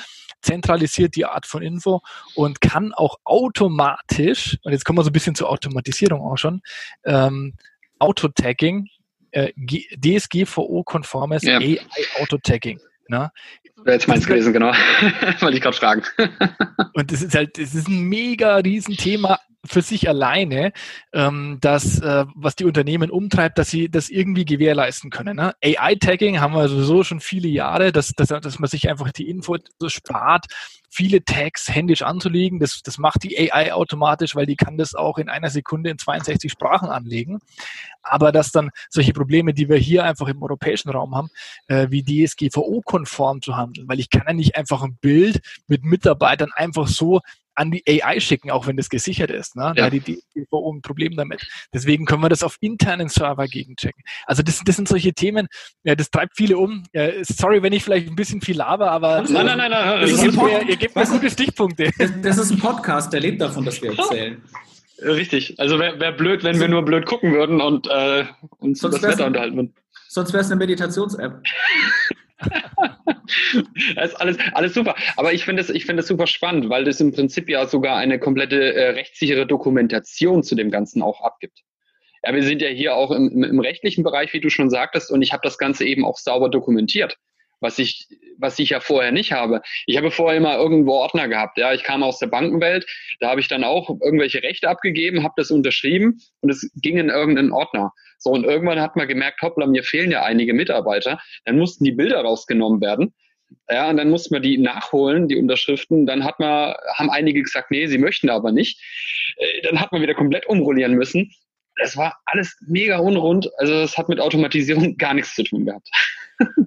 [0.42, 2.00] zentralisiert die Art von Info
[2.34, 6.60] und kann auch automatisch, und jetzt kommen wir so ein bisschen zur Automatisierung auch schon,
[7.04, 7.54] ähm,
[7.98, 8.88] Autotagging
[9.32, 11.58] äh, DSGVO-konformes ja.
[11.58, 12.80] AI-Autotagging.
[13.08, 13.30] Ne?
[13.84, 14.72] Wäre jetzt meins gewesen, genau.
[15.40, 16.02] Wollte ich gerade fragen.
[16.94, 20.72] und das ist halt, das ist ein mega Riesenthema für sich alleine,
[21.12, 25.36] ähm, dass, äh, was die Unternehmen umtreibt, dass sie das irgendwie gewährleisten können.
[25.36, 25.54] Ne?
[25.62, 29.56] AI-Tagging haben wir sowieso schon viele Jahre, dass, dass, dass man sich einfach die Info
[29.86, 30.46] spart,
[30.92, 32.58] viele Tags händisch anzulegen.
[32.58, 35.98] Das, das macht die AI automatisch, weil die kann das auch in einer Sekunde in
[35.98, 37.38] 62 Sprachen anlegen.
[38.02, 41.28] Aber dass dann solche Probleme, die wir hier einfach im europäischen Raum haben,
[41.68, 46.50] äh, wie DSGVO-konform zu handeln, weil ich kann ja nicht einfach ein Bild mit Mitarbeitern
[46.54, 47.20] einfach so
[47.54, 49.56] an die AI schicken, auch wenn das gesichert ist.
[49.56, 49.62] Ne?
[49.62, 49.72] Ja.
[49.74, 51.46] Da hat die DSGVO ein Problem damit.
[51.72, 54.02] Deswegen können wir das auf internen Server gegenchecken.
[54.26, 55.48] Also das, das sind solche Themen,
[55.84, 56.84] ja, das treibt viele um.
[56.92, 60.10] Ja, sorry, wenn ich vielleicht ein bisschen viel laber, aber nein, nein, nein, nein, das
[60.10, 61.90] ist mir, ihr gebt mir gute Stichpunkte.
[61.98, 64.42] Das, das, ist ein Podcast, der lebt davon, dass wir erzählen.
[65.00, 65.58] Richtig.
[65.58, 68.24] Also wäre wär blöd, wenn wir nur blöd gucken würden und äh,
[68.58, 69.74] uns das Wetter unterhalten würden.
[70.08, 71.42] Sonst wäre es eine Meditations-App.
[73.96, 74.94] das ist alles, alles super.
[75.16, 77.96] Aber ich finde es ich finde es super spannend, weil das im Prinzip ja sogar
[77.96, 81.62] eine komplette äh, rechtssichere Dokumentation zu dem Ganzen auch abgibt.
[82.24, 85.22] Ja, wir sind ja hier auch im, im rechtlichen Bereich, wie du schon sagtest, und
[85.22, 87.16] ich habe das Ganze eben auch sauber dokumentiert,
[87.62, 89.62] was ich, was ich ja vorher nicht habe.
[89.86, 91.56] Ich habe vorher immer irgendwo Ordner gehabt.
[91.56, 92.84] Ja, ich kam aus der Bankenwelt,
[93.20, 97.08] da habe ich dann auch irgendwelche Rechte abgegeben, habe das unterschrieben und es ging in
[97.08, 97.92] irgendeinen Ordner.
[98.18, 101.20] So, und irgendwann hat man gemerkt, hoppla, mir fehlen ja einige Mitarbeiter.
[101.44, 103.14] Dann mussten die Bilder rausgenommen werden.
[103.70, 106.06] Ja, und dann musste man die nachholen, die Unterschriften.
[106.06, 108.80] Dann hat man, haben einige gesagt, nee, sie möchten aber nicht.
[109.36, 111.32] Äh, dann hat man wieder komplett umrollieren müssen.
[111.76, 113.50] Das war alles mega unrund.
[113.58, 115.88] Also das hat mit Automatisierung gar nichts zu tun gehabt.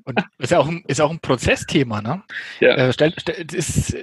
[0.03, 2.23] Und ist ja auch ein, ist auch ein Prozessthema, ne?
[2.59, 2.75] Ja.
[2.75, 3.95] Äh, stell, stell, ist,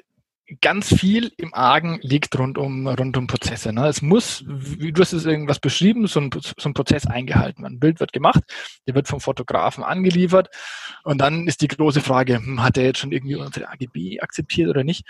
[0.61, 3.73] ganz viel im Argen liegt rund um, rund um Prozesse.
[3.73, 3.87] Ne?
[3.87, 7.77] Es muss, wie du hast es irgendwas beschrieben, so ein, so ein Prozess eingehalten werden.
[7.77, 8.43] Ein Bild wird gemacht,
[8.87, 10.49] der wird vom Fotografen angeliefert
[11.05, 14.69] und dann ist die große Frage, hm, hat er jetzt schon irgendwie unsere AGB akzeptiert
[14.69, 15.05] oder nicht?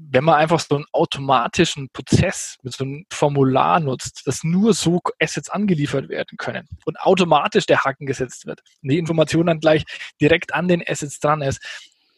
[0.00, 5.00] Wenn man einfach so einen automatischen Prozess mit so einem Formular nutzt, dass nur so
[5.20, 9.84] Assets angeliefert werden können und automatisch der Haken gesetzt wird und die Information dann gleich
[10.20, 11.60] direkt an den Assets dran ist,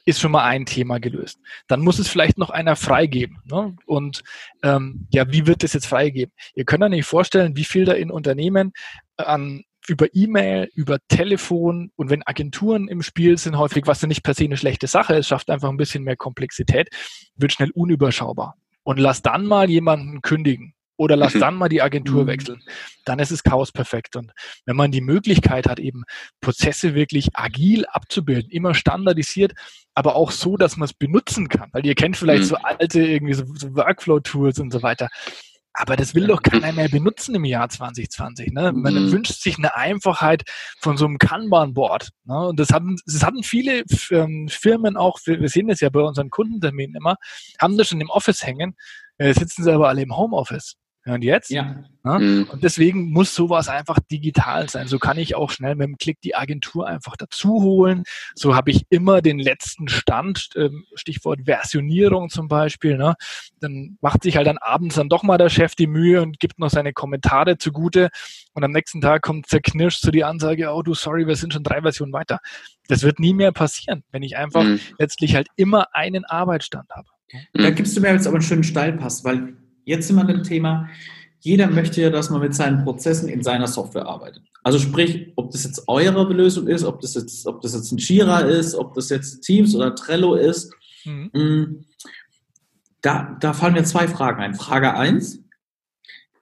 [0.04, 1.38] ist schon mal ein Thema gelöst.
[1.68, 3.38] Dann muss es vielleicht noch einer freigeben.
[3.44, 3.76] Ne?
[3.86, 4.22] Und
[4.62, 6.34] ähm, ja, wie wird das jetzt freigeben?
[6.54, 8.72] Ihr könnt euch nicht vorstellen, wie viel da in Unternehmen
[9.16, 14.22] an über E-Mail, über Telefon und wenn Agenturen im Spiel sind, häufig, was ja nicht
[14.22, 16.88] per se eine schlechte Sache ist, schafft einfach ein bisschen mehr Komplexität,
[17.34, 18.54] wird schnell unüberschaubar.
[18.82, 21.40] Und lass dann mal jemanden kündigen oder lass mhm.
[21.40, 22.26] dann mal die Agentur mhm.
[22.28, 22.62] wechseln.
[23.04, 24.16] Dann ist es Chaos perfekt.
[24.16, 24.32] Und
[24.64, 26.04] wenn man die Möglichkeit hat, eben
[26.40, 29.52] Prozesse wirklich agil abzubilden, immer standardisiert,
[29.94, 31.68] aber auch so, dass man es benutzen kann.
[31.72, 32.48] Weil ihr kennt vielleicht mhm.
[32.48, 35.08] so alte irgendwie so, so Workflow-Tools und so weiter.
[35.72, 38.52] Aber das will doch keiner mehr benutzen im Jahr 2020.
[38.52, 38.72] Ne?
[38.72, 39.12] Man mhm.
[39.12, 40.42] wünscht sich eine Einfachheit
[40.80, 42.10] von so einem Kanban-Board.
[42.24, 42.48] Ne?
[42.48, 46.30] Und das hatten, das hatten viele ähm, Firmen auch, wir sehen das ja bei unseren
[46.30, 47.16] Kundenterminen immer,
[47.60, 48.74] haben das schon im Office hängen,
[49.18, 50.76] äh, sitzen sie aber alle im Homeoffice.
[51.06, 51.50] Und jetzt?
[51.50, 51.84] Ja.
[52.04, 52.18] Ja?
[52.18, 52.46] Mhm.
[52.50, 54.86] Und deswegen muss sowas einfach digital sein.
[54.86, 58.04] So kann ich auch schnell mit dem Klick die Agentur einfach dazu holen.
[58.34, 62.98] So habe ich immer den letzten Stand, ähm, Stichwort Versionierung zum Beispiel.
[62.98, 63.14] Ne?
[63.60, 66.58] Dann macht sich halt dann abends dann doch mal der Chef die Mühe und gibt
[66.58, 68.10] noch seine Kommentare zugute.
[68.52, 71.64] Und am nächsten Tag kommt zerknirscht so die Ansage, oh du, sorry, wir sind schon
[71.64, 72.40] drei Versionen weiter.
[72.88, 74.80] Das wird nie mehr passieren, wenn ich einfach mhm.
[74.98, 77.08] letztlich halt immer einen Arbeitsstand habe.
[77.54, 80.42] Da gibst du mir jetzt aber einen schönen Steilpass, weil Jetzt sind wir an dem
[80.42, 80.88] Thema,
[81.40, 84.42] jeder möchte ja, dass man mit seinen Prozessen in seiner Software arbeitet.
[84.62, 87.98] Also sprich, ob das jetzt eure Lösung ist, ob das jetzt, ob das jetzt ein
[87.98, 90.72] Jira ist, ob das jetzt Teams oder Trello ist.
[91.04, 91.30] Mhm.
[91.32, 91.84] Mm,
[93.00, 94.54] da, da fallen mir zwei Fragen ein.
[94.54, 95.42] Frage eins: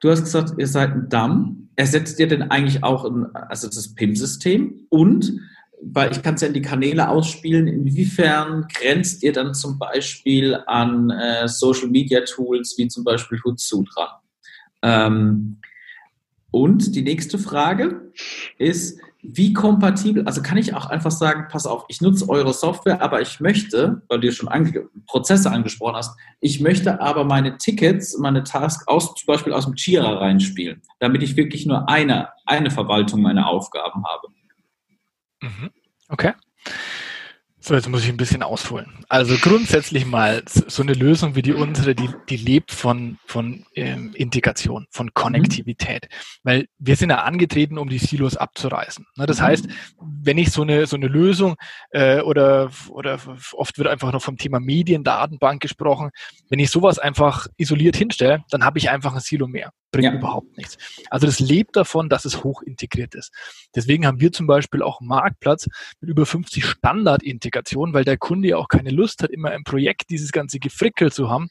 [0.01, 1.68] Du hast gesagt, ihr seid ein DAM.
[1.77, 4.87] Ersetzt ihr denn eigentlich auch ein, also das PIM-System?
[4.88, 5.40] Und
[5.83, 10.59] weil ich kann es ja in die Kanäle ausspielen, inwiefern grenzt ihr dann zum Beispiel
[10.67, 14.09] an äh, Social Media Tools wie zum Beispiel Hootsuite dran?
[14.83, 15.61] Ähm,
[16.51, 18.12] und die nächste Frage
[18.59, 23.03] ist, wie kompatibel, also kann ich auch einfach sagen, pass auf, ich nutze eure Software,
[23.03, 28.17] aber ich möchte, weil du schon ange Prozesse angesprochen hast, ich möchte aber meine Tickets,
[28.19, 32.71] meine Tasks aus, zum Beispiel aus dem Jira reinspielen, damit ich wirklich nur eine, eine
[32.71, 34.29] Verwaltung meiner Aufgaben habe.
[35.42, 35.70] Mhm.
[36.11, 36.33] Okay.
[37.69, 39.05] So, jetzt muss ich ein bisschen ausholen.
[39.11, 44.13] Also grundsätzlich mal so eine Lösung wie die unsere, die, die lebt von, von ähm,
[44.15, 46.09] Integration, von Konnektivität.
[46.09, 46.17] Mhm.
[46.45, 49.05] Weil wir sind ja angetreten, um die Silos abzureißen.
[49.19, 49.43] Ne, das mhm.
[49.43, 49.69] heißt,
[50.01, 51.57] wenn ich so eine, so eine Lösung
[51.91, 53.19] äh, oder, oder
[53.53, 56.09] oft wird einfach noch vom Thema Mediendatenbank gesprochen,
[56.49, 60.15] wenn ich sowas einfach isoliert hinstelle, dann habe ich einfach ein Silo mehr bringt ja.
[60.15, 60.77] überhaupt nichts.
[61.11, 63.33] Also das lebt davon, dass es hoch integriert ist.
[63.75, 65.69] Deswegen haben wir zum Beispiel auch einen Marktplatz
[66.01, 67.58] mit über 50 Standardintegrationen,
[67.94, 71.31] weil der Kunde ja auch keine Lust hat, immer im Projekt dieses ganze Gefrickel zu
[71.31, 71.49] haben.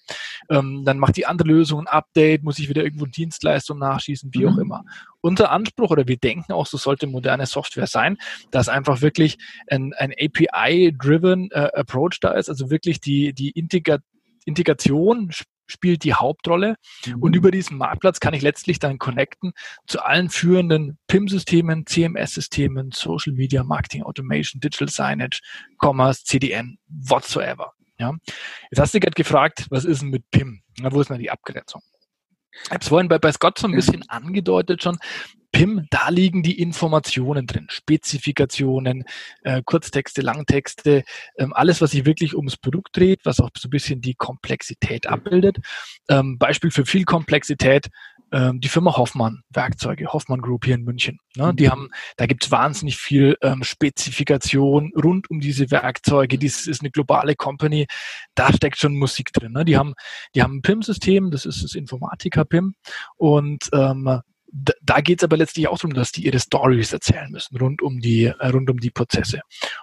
[0.50, 4.46] Ähm, dann macht die andere Lösung ein Update, muss ich wieder irgendwo Dienstleistung nachschießen, wie
[4.46, 4.50] mhm.
[4.50, 4.84] auch immer.
[5.22, 8.18] Unser Anspruch oder wir denken auch, so sollte moderne Software sein,
[8.52, 9.38] dass einfach wirklich
[9.70, 14.00] ein, ein API-driven äh, Approach da ist, also wirklich die, die Integra
[14.46, 15.32] Integration
[15.68, 16.76] spielt die Hauptrolle.
[17.06, 17.22] Mhm.
[17.22, 19.52] Und über diesen Marktplatz kann ich letztlich dann connecten
[19.86, 25.42] zu allen führenden PIM-Systemen, CMS-Systemen, Social Media, Marketing Automation, Digital Signage,
[25.82, 27.74] Commerce, CDN, whatsoever.
[28.00, 28.14] Ja.
[28.72, 30.62] Jetzt hast du gerade gefragt, was ist denn mit PIM?
[30.80, 31.82] Na, wo ist denn die Abgrenzung?
[32.66, 34.98] Ich habe es vorhin bei, bei Scott so ein bisschen angedeutet schon.
[35.58, 39.06] PIM, da liegen die Informationen drin, Spezifikationen,
[39.42, 41.04] äh, Kurztexte, Langtexte,
[41.36, 45.08] ähm, alles, was sich wirklich ums Produkt dreht, was auch so ein bisschen die Komplexität
[45.08, 45.58] abbildet.
[46.10, 47.88] Ähm, Beispiel für viel Komplexität,
[48.32, 51.18] ähm, die Firma Hoffmann, Werkzeuge, Hoffmann Group hier in München.
[51.36, 51.56] Ne?
[51.56, 56.38] Die haben, da gibt's wahnsinnig viel ähm, Spezifikation rund um diese Werkzeuge.
[56.38, 57.88] Dies ist eine globale Company,
[58.36, 59.54] da steckt schon Musik drin.
[59.54, 59.66] Ne?
[59.66, 59.96] Die haben,
[60.36, 62.76] die haben ein PIM-System, das ist das Informatiker-PIM
[63.16, 67.58] und ähm, da geht es aber letztlich auch darum, dass die ihre Stories erzählen müssen
[67.58, 69.42] rund um die äh, rund um die Prozesse.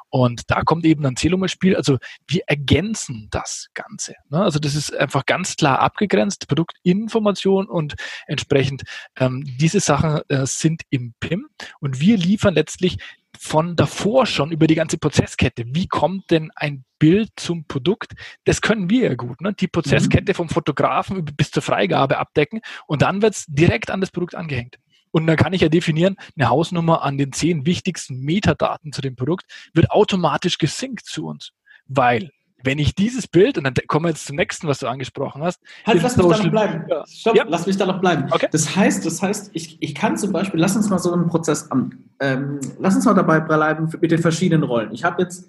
[0.09, 1.77] Und da kommt eben dann Celum ins Spiel.
[1.77, 4.15] Also wir ergänzen das Ganze.
[4.31, 4.43] Ne?
[4.43, 7.95] Also das ist einfach ganz klar abgegrenzt, Produktinformation und
[8.27, 8.85] entsprechend
[9.17, 11.49] ähm, diese Sachen äh, sind im PIM
[11.81, 12.99] und wir liefern letztlich
[13.45, 15.65] von davor schon über die ganze Prozesskette.
[15.67, 18.15] Wie kommt denn ein Bild zum Produkt?
[18.45, 19.43] Das können wir ja gut.
[19.43, 19.53] Ne?
[19.53, 20.37] Die Prozesskette mhm.
[20.37, 24.79] vom Fotografen bis zur Freigabe abdecken und dann wird es direkt an das Produkt angehängt.
[25.11, 29.15] Und dann kann ich ja definieren, eine Hausnummer an den zehn wichtigsten Metadaten zu dem
[29.15, 31.53] Produkt wird automatisch gesynkt zu uns.
[31.87, 32.31] Weil
[32.65, 35.61] wenn ich dieses Bild, und dann kommen wir jetzt zum nächsten, was du angesprochen hast.
[35.87, 36.85] Halt, lass mich da noch bleiben.
[37.07, 37.45] Stopp, ja.
[37.47, 38.27] lass mich da noch bleiben.
[38.31, 38.49] Okay.
[38.51, 41.71] Das heißt, das heißt, ich, ich kann zum Beispiel, lass uns mal so einen Prozess
[41.71, 44.93] an, ähm, lass uns mal dabei bleiben mit den verschiedenen Rollen.
[44.93, 45.49] Ich habe jetzt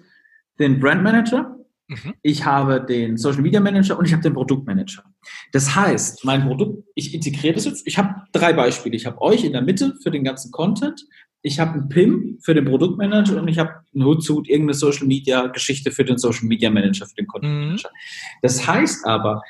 [0.58, 1.56] den Brand Manager,
[1.88, 2.14] mhm.
[2.22, 5.02] ich habe den Social Media Manager und ich habe den Produktmanager.
[5.52, 8.96] Das heißt, mein Produkt, ich integriere das jetzt, ich habe drei Beispiele.
[8.96, 11.04] Ich habe euch in der Mitte für den ganzen Content,
[11.46, 15.46] ich habe einen PIM für den Produktmanager und ich habe einen Hootsuite, irgendeine Social Media
[15.46, 17.60] Geschichte für den Social Media Manager, für den Content mhm.
[17.66, 17.88] Manager.
[17.88, 18.38] Mhm.
[18.42, 19.42] Das heißt aber,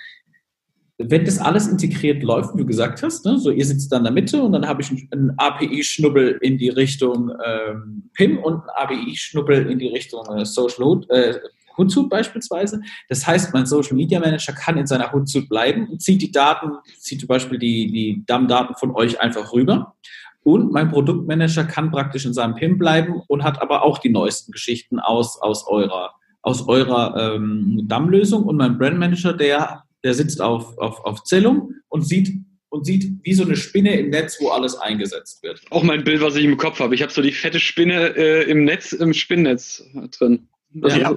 [0.99, 4.05] wenn das alles integriert läuft, wie du gesagt hast, ne, so ihr sitzt dann in
[4.05, 8.69] der Mitte und dann habe ich einen API-Schnubbel in die Richtung ähm, PIM und einen
[8.77, 11.39] API-Schnubbel in die Richtung äh, Social Hood, äh,
[11.79, 12.81] Hootsuite beispielsweise.
[13.09, 16.73] Das heißt, mein Social Media Manager kann in seiner Hootsuite bleiben und zieht die Daten,
[16.99, 19.95] zieht zum Beispiel die, die DAM-Daten von euch einfach rüber.
[20.47, 24.53] Und mein Produktmanager kann praktisch in seinem PIM bleiben und hat aber auch die neuesten
[24.53, 28.45] Geschichten aus, aus eurer, aus eurer ähm, DAM-Lösung.
[28.45, 32.33] Und mein Brandmanager, der, der sitzt auf, auf, auf Zellum und sieht,
[32.69, 35.61] und sieht wie so eine Spinne im Netz, wo alles eingesetzt wird.
[35.71, 36.95] Auch mein Bild, was ich im Kopf habe.
[36.95, 39.83] Ich habe so die fette Spinne äh, im Netz, im Spinnnetz
[40.17, 40.47] drin.
[40.75, 41.17] Ja.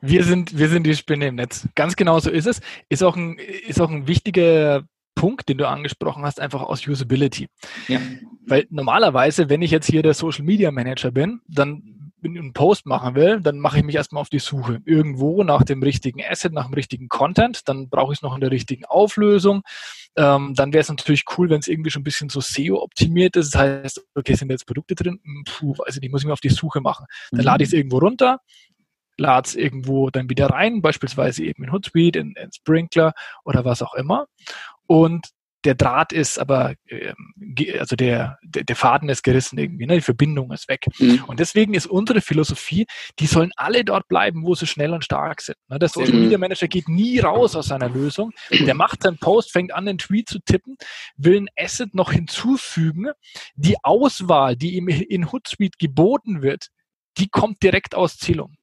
[0.00, 1.68] Wir sind, wir sind die Spinne im Netz.
[1.76, 2.60] Ganz genau so ist es.
[2.88, 4.82] Ist auch ein, ist auch ein wichtiger
[5.20, 7.48] Punkt, den du angesprochen hast, einfach aus Usability.
[7.88, 8.00] Ja.
[8.46, 13.14] Weil normalerweise, wenn ich jetzt hier der Social Media Manager bin, dann einen Post machen
[13.14, 14.80] will, dann mache ich mich erstmal auf die Suche.
[14.86, 18.40] Irgendwo nach dem richtigen Asset, nach dem richtigen Content, dann brauche ich es noch in
[18.40, 19.60] der richtigen Auflösung.
[20.16, 23.54] Ähm, dann wäre es natürlich cool, wenn es irgendwie schon ein bisschen so SEO-optimiert ist.
[23.54, 25.20] Das heißt, okay, sind jetzt Produkte drin?
[25.22, 27.04] Hm, puh, weiß ich nicht, muss ich mir auf die Suche machen.
[27.30, 27.44] Dann mhm.
[27.44, 28.40] lade ich es irgendwo runter,
[29.20, 33.12] lade es irgendwo dann wieder rein, beispielsweise eben in Hootsuite, in, in Sprinkler
[33.44, 34.26] oder was auch immer.
[34.86, 35.28] Und
[35.64, 37.12] der Draht ist aber, äh,
[37.78, 39.96] also der, der, der, Faden ist gerissen irgendwie, ne?
[39.96, 40.86] die Verbindung ist weg.
[40.98, 41.24] Mhm.
[41.26, 42.86] Und deswegen ist unsere Philosophie,
[43.18, 45.58] die sollen alle dort bleiben, wo sie schnell und stark sind.
[45.68, 45.78] Ne?
[45.78, 48.32] Der Social Media Manager geht nie raus aus seiner Lösung.
[48.50, 50.76] Der macht seinen Post, fängt an, den Tweet zu tippen,
[51.16, 53.10] will ein Asset noch hinzufügen.
[53.54, 56.68] Die Auswahl, die ihm in Hootsuite geboten wird,
[57.18, 58.56] die kommt direkt aus Zählung.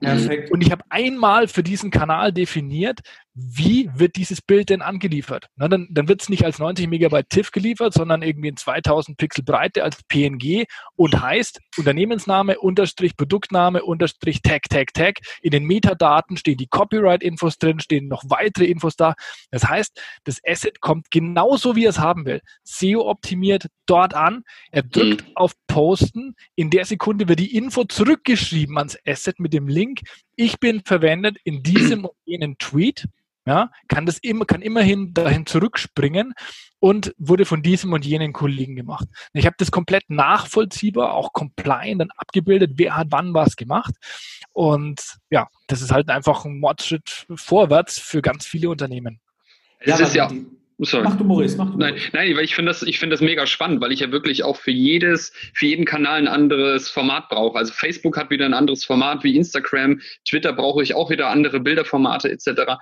[0.00, 0.50] Perfekt.
[0.50, 3.00] Und ich habe einmal für diesen Kanal definiert,
[3.34, 5.46] wie wird dieses Bild denn angeliefert?
[5.56, 9.16] Na, dann dann wird es nicht als 90 Megabyte TIFF geliefert, sondern irgendwie in 2000
[9.16, 10.64] Pixel Breite als PNG
[10.96, 15.20] und heißt Unternehmensname, Unterstrich, Produktname, Unterstrich, Tag, Tag, Tag.
[15.42, 19.14] In den Metadaten stehen die Copyright-Infos drin, stehen noch weitere Infos da.
[19.50, 22.40] Das heißt, das Asset kommt genauso, wie er es haben will.
[22.64, 24.42] SEO-optimiert dort an.
[24.70, 25.36] Er drückt mhm.
[25.36, 26.34] auf Posten.
[26.56, 29.89] In der Sekunde wird die Info zurückgeschrieben ans Asset mit dem Link.
[30.36, 33.08] Ich bin verwendet in diesem und jenen Tweet
[33.46, 36.34] ja, kann das immer, kann immerhin dahin zurückspringen
[36.78, 39.08] und wurde von diesem und jenen Kollegen gemacht.
[39.32, 43.94] Ich habe das komplett nachvollziehbar, auch compliant dann abgebildet, wer hat wann was gemacht.
[44.52, 49.20] Und ja, das ist halt einfach ein Mordschritt vorwärts für ganz viele Unternehmen.
[49.84, 50.30] Ja, ist ja,
[50.82, 51.04] Sorry.
[51.04, 53.46] Mach du Maurice, mach du Nein, nein, weil ich finde das, ich finde das mega
[53.46, 57.58] spannend, weil ich ja wirklich auch für jedes, für jeden Kanal ein anderes Format brauche.
[57.58, 61.60] Also Facebook hat wieder ein anderes Format wie Instagram, Twitter brauche ich auch wieder andere
[61.60, 62.78] Bilderformate etc.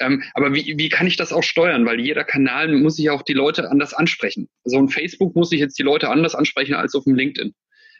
[0.00, 1.86] Ähm, aber wie, wie kann ich das auch steuern?
[1.86, 4.48] Weil jeder Kanal muss ich auch die Leute anders ansprechen.
[4.64, 7.54] So also ein Facebook muss ich jetzt die Leute anders ansprechen als auf dem LinkedIn,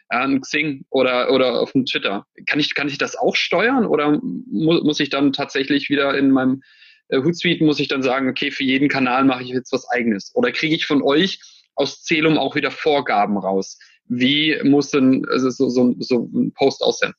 [0.09, 2.25] äh, Xing oder, oder auf dem Twitter.
[2.45, 6.31] Kann ich, kann ich das auch steuern oder mu muss ich dann tatsächlich wieder in
[6.31, 6.61] meinem
[7.11, 10.31] Hootsuite muss ich dann sagen, okay, für jeden Kanal mache ich jetzt was eigenes?
[10.35, 11.39] Oder kriege ich von euch
[11.75, 13.77] aus Zelum auch wieder Vorgaben raus?
[14.05, 17.13] Wie muss denn also so, so, so ein Post aussehen?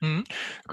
[0.00, 0.24] Mhm.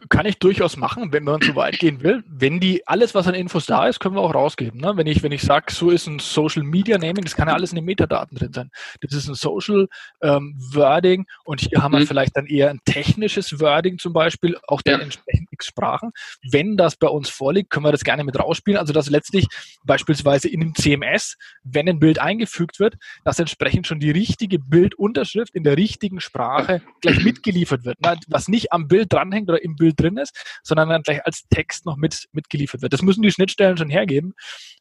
[0.07, 2.23] Kann ich durchaus machen, wenn man so weit gehen will.
[2.27, 4.79] Wenn die alles, was an Infos da ist, können wir auch rausgeben.
[4.79, 4.93] Ne?
[4.95, 7.71] Wenn ich, wenn ich sage, so ist ein Social Media Naming, das kann ja alles
[7.71, 8.71] in den Metadaten drin sein.
[9.01, 9.87] Das ist ein Social
[10.21, 12.07] ähm, Wording und hier haben wir mhm.
[12.07, 15.03] vielleicht dann eher ein technisches Wording zum Beispiel, auch der ja.
[15.03, 16.11] entsprechend X Sprachen.
[16.49, 18.79] Wenn das bei uns vorliegt, können wir das gerne mit rausspielen.
[18.79, 19.47] Also dass letztlich
[19.83, 25.53] beispielsweise in dem CMS, wenn ein Bild eingefügt wird, dass entsprechend schon die richtige Bildunterschrift
[25.53, 27.99] in der richtigen Sprache gleich mitgeliefert wird.
[28.01, 28.17] Ne?
[28.27, 31.85] Was nicht am Bild dranhängt oder im Bild drin ist, sondern dann gleich als Text
[31.85, 32.93] noch mit, mitgeliefert wird.
[32.93, 34.33] Das müssen die Schnittstellen schon hergeben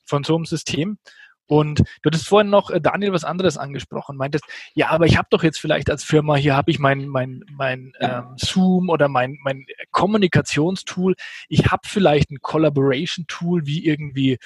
[0.05, 0.99] von so einem System.
[1.47, 4.17] Und du hattest vorhin noch, äh, Daniel, was anderes angesprochen.
[4.17, 7.45] Meintest, ja, aber ich habe doch jetzt vielleicht als Firma, hier habe ich mein, mein,
[7.53, 11.15] mein ähm, Zoom oder mein, mein Kommunikationstool.
[11.49, 14.39] Ich habe vielleicht ein Collaboration-Tool wie irgendwie, äh,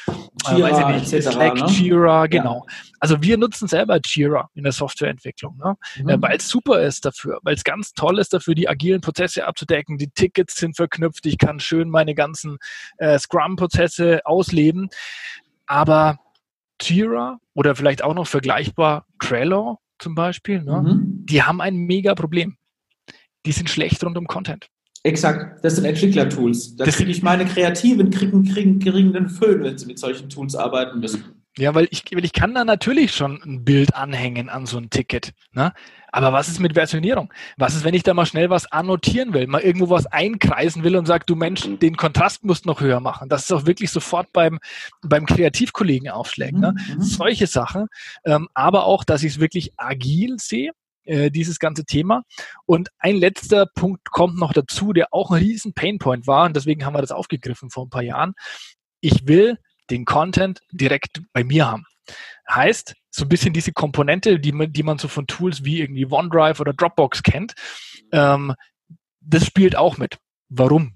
[0.55, 1.67] Jira, weiß ich nicht, etc., Slack, ne?
[1.67, 2.67] Jira, genau.
[2.69, 2.75] Ja.
[3.01, 5.77] Also wir nutzen selber Jira in der Softwareentwicklung, ne?
[5.97, 6.09] Mhm.
[6.09, 9.47] Äh, weil es super ist dafür, weil es ganz toll ist dafür, die agilen Prozesse
[9.47, 9.97] abzudecken.
[9.97, 12.59] Die Tickets sind verknüpft, ich kann schön meine ganzen
[12.99, 14.91] äh, Scrum-Prozesse ausleben.
[15.67, 16.19] Aber
[16.83, 20.83] Jira oder vielleicht auch noch vergleichbar Trello zum Beispiel, ne?
[20.83, 21.27] mhm.
[21.27, 22.57] die haben ein mega Problem.
[23.47, 24.69] Die sind schlecht rund um Content.
[25.03, 26.77] Exakt, das sind Entwicklertools.
[26.77, 31.01] Da kriege ich meine Kreativen kriegen, kriegen geringen Föhn, wenn sie mit solchen Tools arbeiten
[31.01, 31.40] müssen.
[31.61, 34.89] Ja, weil ich, weil ich kann da natürlich schon ein Bild anhängen an so ein
[34.89, 35.33] Ticket.
[35.53, 35.75] Ne?
[36.11, 37.31] Aber was ist mit Versionierung?
[37.59, 40.97] Was ist, wenn ich da mal schnell was annotieren will, mal irgendwo was einkreisen will
[40.97, 43.29] und sage, du Mensch, den Kontrast musst noch höher machen.
[43.29, 44.59] Das ist auch wirklich sofort beim,
[45.03, 46.57] beim Kreativkollegen aufschlägt.
[46.57, 46.73] Ne?
[46.73, 46.95] Mhm.
[46.95, 47.03] mhm.
[47.03, 47.89] Solche Sachen.
[48.25, 50.73] Ähm, aber auch, dass ich es wirklich agil sehe
[51.05, 52.23] äh, dieses ganze Thema.
[52.65, 56.87] Und ein letzter Punkt kommt noch dazu, der auch ein riesen Painpoint war, und deswegen
[56.87, 58.33] haben wir das aufgegriffen vor ein paar Jahren.
[59.03, 59.59] Ich will
[59.91, 61.85] den Content direkt bei mir haben.
[62.49, 66.07] Heißt, so ein bisschen diese Komponente, die man, die man so von Tools wie irgendwie
[66.07, 67.55] OneDrive oder Dropbox kennt,
[68.13, 68.55] ähm,
[69.21, 70.19] das spielt auch mit.
[70.49, 70.95] Warum?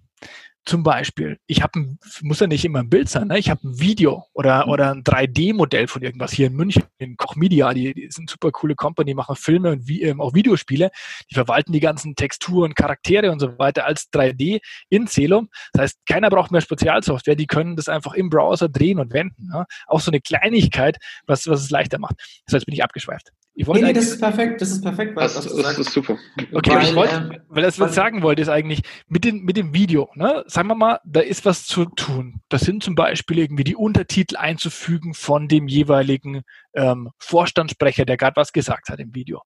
[0.66, 3.38] Zum Beispiel, ich habe muss ja nicht immer ein Bild sein, ne?
[3.38, 4.72] ich habe ein Video oder, mhm.
[4.72, 8.50] oder ein 3D-Modell von irgendwas hier in München, in Koch Media, die, die sind super
[8.50, 10.90] coole Company, machen Filme und wie, ähm, auch Videospiele,
[11.30, 15.50] die verwalten die ganzen Texturen, Charaktere und so weiter als 3D in Celum.
[15.74, 19.48] Das heißt, keiner braucht mehr Spezialsoftware, die können das einfach im Browser drehen und wenden.
[19.48, 19.66] Ne?
[19.86, 20.96] Auch so eine Kleinigkeit,
[21.26, 22.16] was, was es leichter macht.
[22.46, 25.14] Das heißt, bin ich abgeschweift Ich wollte nee, nee, das ist perfekt, das ist perfekt,
[25.14, 25.78] was, was du das sagst.
[25.78, 26.18] ist super.
[26.52, 29.44] Okay, weil, ich wollte, ähm, weil das, was ich sagen wollte, ist eigentlich mit, den,
[29.44, 30.42] mit dem Video, ne?
[30.48, 32.40] sagen wir mal, da ist was zu tun.
[32.48, 36.42] Das sind zum Beispiel irgendwie die Untertitel einzufügen von dem jeweiligen
[36.74, 39.42] ähm, Vorstandssprecher, der gerade was gesagt hat im Video.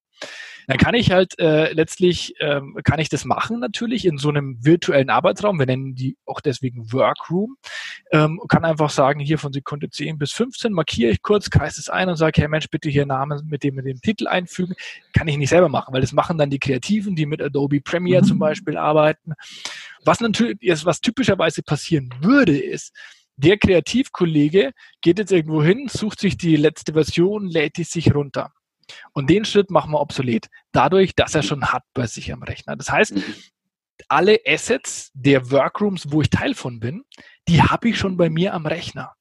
[0.69, 4.63] Dann kann ich halt äh, letztlich, ähm, kann ich das machen natürlich in so einem
[4.63, 5.57] virtuellen Arbeitsraum.
[5.57, 7.55] Wir nennen die auch deswegen Workroom.
[8.11, 11.89] Ähm, kann einfach sagen, hier von Sekunde 10 bis 15 markiere ich kurz, kreise es
[11.89, 14.75] ein und sage, hey Mensch, bitte hier Namen mit dem, mit dem Titel einfügen.
[15.13, 18.21] Kann ich nicht selber machen, weil das machen dann die Kreativen, die mit Adobe Premiere
[18.21, 18.27] mhm.
[18.27, 19.33] zum Beispiel arbeiten.
[20.05, 22.95] Was natürlich, was typischerweise passieren würde, ist,
[23.37, 28.51] der Kreativkollege geht jetzt irgendwo hin, sucht sich die letzte Version, lädt die sich runter.
[29.13, 30.47] Und den Schritt machen wir obsolet.
[30.71, 32.75] Dadurch, dass er schon hat bei sich am Rechner.
[32.75, 33.23] Das heißt, mhm.
[34.07, 37.03] alle Assets der Workrooms, wo ich Teil von bin,
[37.47, 39.13] die habe ich schon bei mir am Rechner.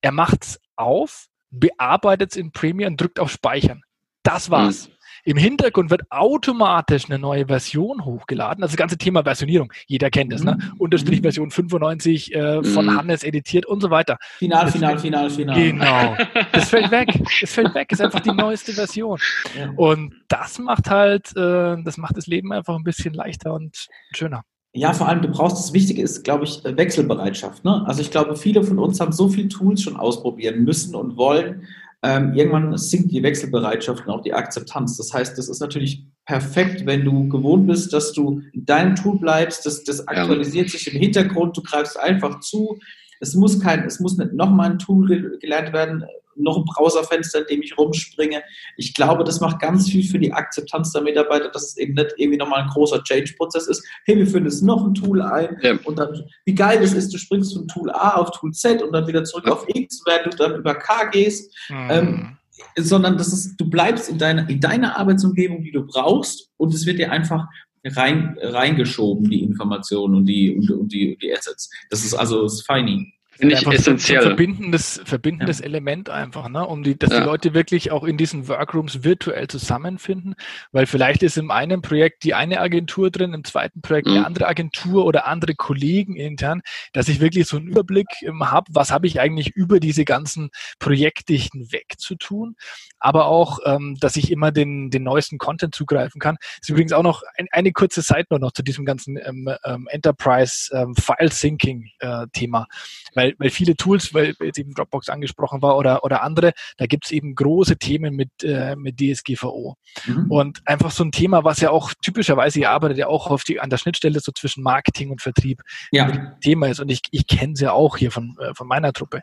[0.00, 3.82] Er macht es auf, bearbeitet es in Premiere und drückt auf Speichern.
[4.22, 4.90] Das war's.
[5.28, 5.30] Mhm.
[5.30, 8.62] Im Hintergrund wird automatisch eine neue Version hochgeladen.
[8.62, 10.56] Also das ganze Thema Versionierung, jeder kennt es, ne?
[10.58, 10.74] Mhm.
[10.78, 12.96] Unterstrich Version 95 äh, von mhm.
[12.96, 14.18] Hannes editiert und so weiter.
[14.38, 15.54] Final, das final, final, final.
[15.54, 16.16] Genau.
[16.52, 17.08] Das fällt weg.
[17.40, 17.92] Das fällt weg.
[17.92, 19.18] Ist einfach die neueste Version.
[19.56, 19.70] Ja.
[19.76, 24.44] Und das macht halt, äh, das macht das Leben einfach ein bisschen leichter und schöner.
[24.74, 27.64] Ja, vor allem, du brauchst, das Wichtige ist, glaube ich, Wechselbereitschaft.
[27.64, 27.82] Ne?
[27.86, 31.66] Also ich glaube, viele von uns haben so viele Tools schon ausprobieren müssen und wollen,
[32.02, 34.96] ähm, irgendwann sinkt die Wechselbereitschaft und auch die Akzeptanz.
[34.96, 39.18] Das heißt, das ist natürlich perfekt, wenn du gewohnt bist, dass du in deinem Tool
[39.18, 40.78] bleibst, das, das aktualisiert ja.
[40.78, 42.78] sich im Hintergrund, du greifst einfach zu.
[43.20, 46.04] Es muss kein, es muss nicht nochmal ein Tool gelernt werden
[46.38, 48.42] noch ein Browserfenster, in dem ich rumspringe.
[48.76, 52.14] Ich glaube, das macht ganz viel für die Akzeptanz der Mitarbeiter, dass es eben nicht
[52.16, 53.86] irgendwie nochmal ein großer Change-Prozess ist.
[54.04, 55.78] Hey, wir führen jetzt noch ein Tool ein ja.
[55.84, 58.92] und dann, wie geil das ist, du springst von Tool A auf Tool Z und
[58.92, 59.52] dann wieder zurück ja.
[59.52, 61.54] auf X, während du dann über K gehst.
[61.68, 61.88] Mhm.
[61.90, 62.38] Ähm,
[62.76, 66.86] sondern das ist, du bleibst in deiner, in deiner Arbeitsumgebung, die du brauchst, und es
[66.86, 67.46] wird dir einfach
[67.84, 71.70] rein, reingeschoben, die Informationen und die, und, und die, die Assets.
[71.90, 73.14] Das ist also das Feini.
[73.38, 74.20] Finde ich essentiell.
[74.20, 75.66] So ein verbindendes, verbindendes ja.
[75.66, 76.66] Element einfach, ne?
[76.66, 77.20] um die, dass ja.
[77.20, 80.34] die Leute wirklich auch in diesen Workrooms virtuell zusammenfinden,
[80.72, 84.14] weil vielleicht ist in einem Projekt die eine Agentur drin, im zweiten Projekt mhm.
[84.14, 88.66] eine andere Agentur oder andere Kollegen intern, dass ich wirklich so einen Überblick ähm, habe,
[88.72, 92.56] was habe ich eigentlich über diese ganzen Projekte hinweg zu tun,
[92.98, 96.36] aber auch, ähm, dass ich immer den, den neuesten Content zugreifen kann.
[96.40, 99.86] Das ist übrigens auch noch ein, eine kurze Zeit noch zu diesem ganzen ähm, ähm,
[99.90, 102.66] Enterprise ähm, File Syncing äh, Thema,
[103.14, 106.86] weil weil, weil viele Tools, weil jetzt eben Dropbox angesprochen war oder, oder andere, da
[106.86, 109.76] gibt es eben große Themen mit, äh, mit DSGVO.
[110.06, 110.30] Mhm.
[110.30, 113.60] Und einfach so ein Thema, was ja auch typischerweise, ihr arbeitet ja auch auf die,
[113.60, 116.36] an der Schnittstelle so zwischen Marketing und Vertrieb ja.
[116.40, 116.80] Thema ist.
[116.80, 119.20] Und ich, ich kenne es ja auch hier von, äh, von meiner Truppe.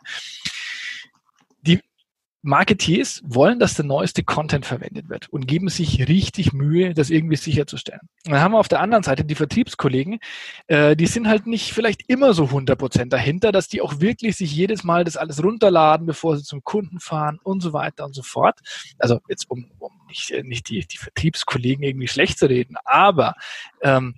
[2.42, 7.36] Marketeers wollen, dass der neueste Content verwendet wird und geben sich richtig Mühe, das irgendwie
[7.36, 8.02] sicherzustellen.
[8.24, 10.20] Und dann haben wir auf der anderen Seite die Vertriebskollegen,
[10.68, 14.54] äh, die sind halt nicht vielleicht immer so 100% dahinter, dass die auch wirklich sich
[14.54, 18.22] jedes Mal das alles runterladen, bevor sie zum Kunden fahren und so weiter und so
[18.22, 18.60] fort.
[18.98, 23.34] Also jetzt um, um nicht, äh, nicht die, die Vertriebskollegen irgendwie schlecht zu reden, aber
[23.82, 24.14] ähm,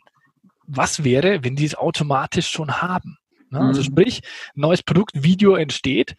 [0.66, 3.16] was wäre, wenn die es automatisch schon haben?
[3.50, 3.60] Ne?
[3.60, 3.86] Also mhm.
[3.86, 4.20] sprich,
[4.54, 6.14] neues Produkt, Video entsteht,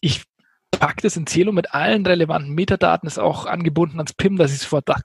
[0.00, 0.24] ich
[0.78, 4.60] packt es in Zelo mit allen relevanten Metadaten, ist auch angebunden ans PIM, dass ich
[4.60, 4.96] sofort da,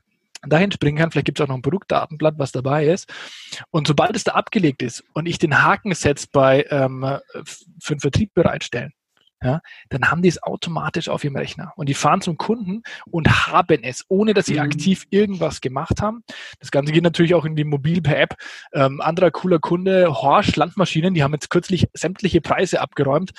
[0.47, 1.11] dahin springen kann.
[1.11, 3.11] Vielleicht gibt es auch noch ein Produktdatenblatt, was dabei ist.
[3.71, 7.05] Und sobald es da abgelegt ist und ich den Haken setze bei ähm,
[7.79, 8.93] für den Vertrieb bereitstellen,
[9.43, 9.59] ja,
[9.89, 11.73] dann haben die es automatisch auf ihrem Rechner.
[11.75, 12.81] Und die fahren zum Kunden
[13.11, 14.61] und haben es, ohne dass sie mhm.
[14.61, 16.23] aktiv irgendwas gemacht haben.
[16.59, 18.35] Das Ganze geht natürlich auch in die Mobil per App.
[18.71, 23.31] Ähm, anderer cooler Kunde, Horsch Landmaschinen, die haben jetzt kürzlich sämtliche Preise abgeräumt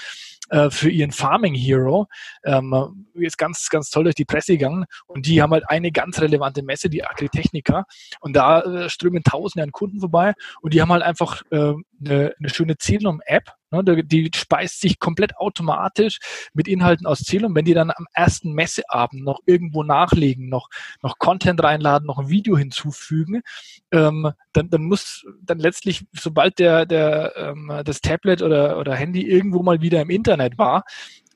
[0.50, 2.06] äh, für ihren Farming Hero.
[2.44, 6.20] Ähm, ist ganz, ganz toll durch die Presse gegangen und die haben halt eine ganz
[6.20, 7.84] relevante Messe, die Agritechnica.
[8.20, 12.34] Und da äh, strömen Tausende an Kunden vorbei und die haben halt einfach äh, eine,
[12.38, 16.18] eine schöne Zelum-App, Ne, die speist sich komplett automatisch
[16.52, 17.54] mit Inhalten aus Zielum.
[17.54, 20.68] Wenn die dann am ersten Messeabend noch irgendwo nachlegen, noch,
[21.02, 23.42] noch Content reinladen, noch ein Video hinzufügen,
[23.90, 29.22] ähm, dann, dann muss dann letztlich, sobald der, der, ähm, das Tablet oder, oder Handy
[29.22, 30.84] irgendwo mal wieder im Internet war,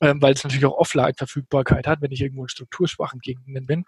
[0.01, 3.85] ähm, weil es natürlich auch Offline-Verfügbarkeit hat, wenn ich irgendwo in strukturschwachen Gegenden bin.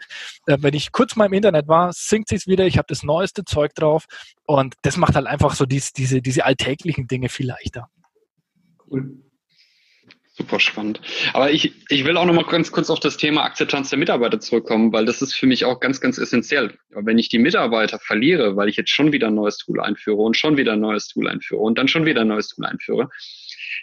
[0.47, 3.45] Äh, wenn ich kurz mal im Internet war, sinkt sich wieder, ich habe das neueste
[3.45, 4.05] Zeug drauf
[4.45, 7.89] und das macht halt einfach so dies, diese, diese alltäglichen Dinge viel leichter.
[8.89, 9.21] Cool.
[10.33, 11.01] Super spannend.
[11.33, 14.39] Aber ich, ich will auch noch mal ganz kurz auf das Thema Akzeptanz der Mitarbeiter
[14.39, 16.77] zurückkommen, weil das ist für mich auch ganz, ganz essentiell.
[16.89, 20.37] Wenn ich die Mitarbeiter verliere, weil ich jetzt schon wieder ein neues Tool einführe und
[20.37, 23.09] schon wieder ein neues Tool einführe und dann schon wieder ein neues Tool einführe,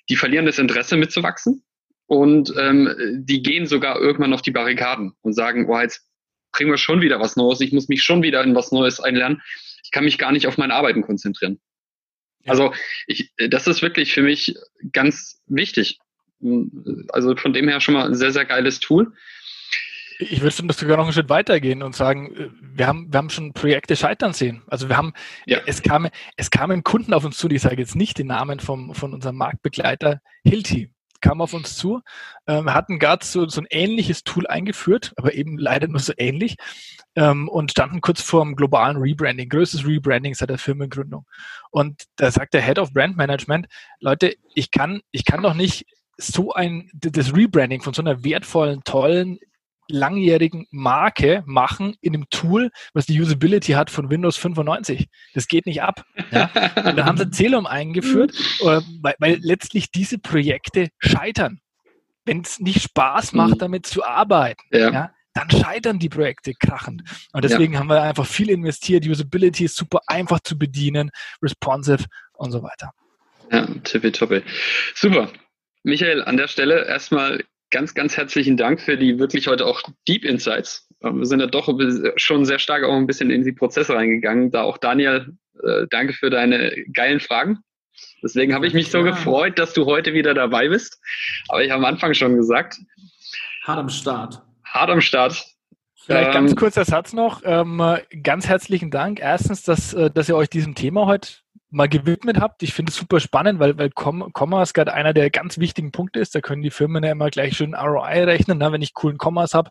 [0.09, 1.63] die verlieren das Interesse mitzuwachsen
[2.09, 6.09] und ähm, die gehen sogar irgendwann auf die Barrikaden und sagen, oh, jetzt
[6.53, 9.43] bringen wir schon wieder was Neues, ich muss mich schon wieder in was Neues einlernen.
[9.85, 11.61] Ich kann mich gar nicht auf mein Arbeiten konzentrieren.
[12.45, 12.53] Ja.
[12.53, 12.73] Also
[13.07, 14.57] ich, das ist wirklich für mich
[14.93, 15.99] ganz wichtig.
[17.11, 19.13] Also von dem her schon mal ein sehr, sehr geiles Tool.
[20.19, 23.53] Ich würde sogar noch einen Schritt weitergehen und sagen, äh, wir haben, wir haben schon
[23.53, 24.63] Projekte scheitern sehen.
[24.67, 25.13] Also wir haben,
[25.47, 25.61] ja.
[25.67, 28.95] es kamen, es kamen Kunden auf uns zu, ich sage jetzt nicht den Namen vom,
[28.95, 30.91] von unserem Marktbegleiter, Hilti
[31.21, 32.01] kam auf uns zu.
[32.47, 36.57] Ähm, hatten gerade so, so ein ähnliches Tool eingeführt, aber eben leider nur so ähnlich
[37.17, 41.27] ähm, und standen kurz vor einem globalen Rebranding, größtes Rebranding seit der Firmengründung.
[41.71, 43.67] Und da sagt der Head of Brand Management,
[44.01, 48.83] Leute, ich kann, ich kann doch nicht so ein, das Rebranding von so einer wertvollen,
[48.85, 49.39] tollen,
[49.89, 55.09] langjährigen Marke machen in einem Tool, was die Usability hat von Windows 95.
[55.35, 56.05] Das geht nicht ab.
[56.31, 56.51] Ja?
[56.77, 61.61] Und da haben sie Celum eingeführt, äh, weil, weil letztlich diese Projekte scheitern.
[62.25, 63.59] Wenn es nicht Spaß macht, mhm.
[63.59, 64.93] damit zu arbeiten, ja.
[64.93, 67.03] ja dann scheitern die Projekte krachend.
[67.33, 67.79] Und deswegen ja.
[67.79, 69.07] haben wir einfach viel investiert.
[69.07, 71.11] Usability ist super einfach zu bedienen,
[71.41, 72.91] responsive und so weiter.
[73.53, 74.43] Ja, tippitoppi.
[74.95, 75.31] Super.
[75.85, 80.25] Michael, an der Stelle erstmal ganz, ganz herzlichen Dank für die wirklich heute auch Deep
[80.25, 80.89] Insights.
[81.03, 81.69] Ähm, wir sind ja doch
[82.17, 84.51] schon sehr stark auch ein bisschen in die Prozesse reingegangen.
[84.51, 87.59] Da auch Daniel, äh, danke für deine geilen Fragen.
[88.23, 91.01] Deswegen habe ich mich so gefreut, dass du heute wieder dabei bist.
[91.49, 92.79] Aber ich habe am Anfang schon gesagt.
[93.65, 94.43] Hart am Start.
[94.65, 95.45] Hart am Start.
[96.09, 97.43] Vielleicht ganz ähm, kurzer Satz noch.
[97.45, 97.83] Ähm,
[98.23, 99.21] ganz herzlichen Dank.
[99.21, 101.29] Erstens, dass, äh, dass ihr euch diesem Thema heute
[101.69, 102.63] mal gewidmet habt.
[102.63, 106.35] Ich finde es super spannend, weil, weil Commerce gerade einer der ganz wichtigen Punkte ist.
[106.35, 108.57] Da können die Firmen ja immer gleich schön ROI rechnen.
[108.57, 108.73] Ne?
[108.73, 109.69] Wenn ich coolen Commerce habe,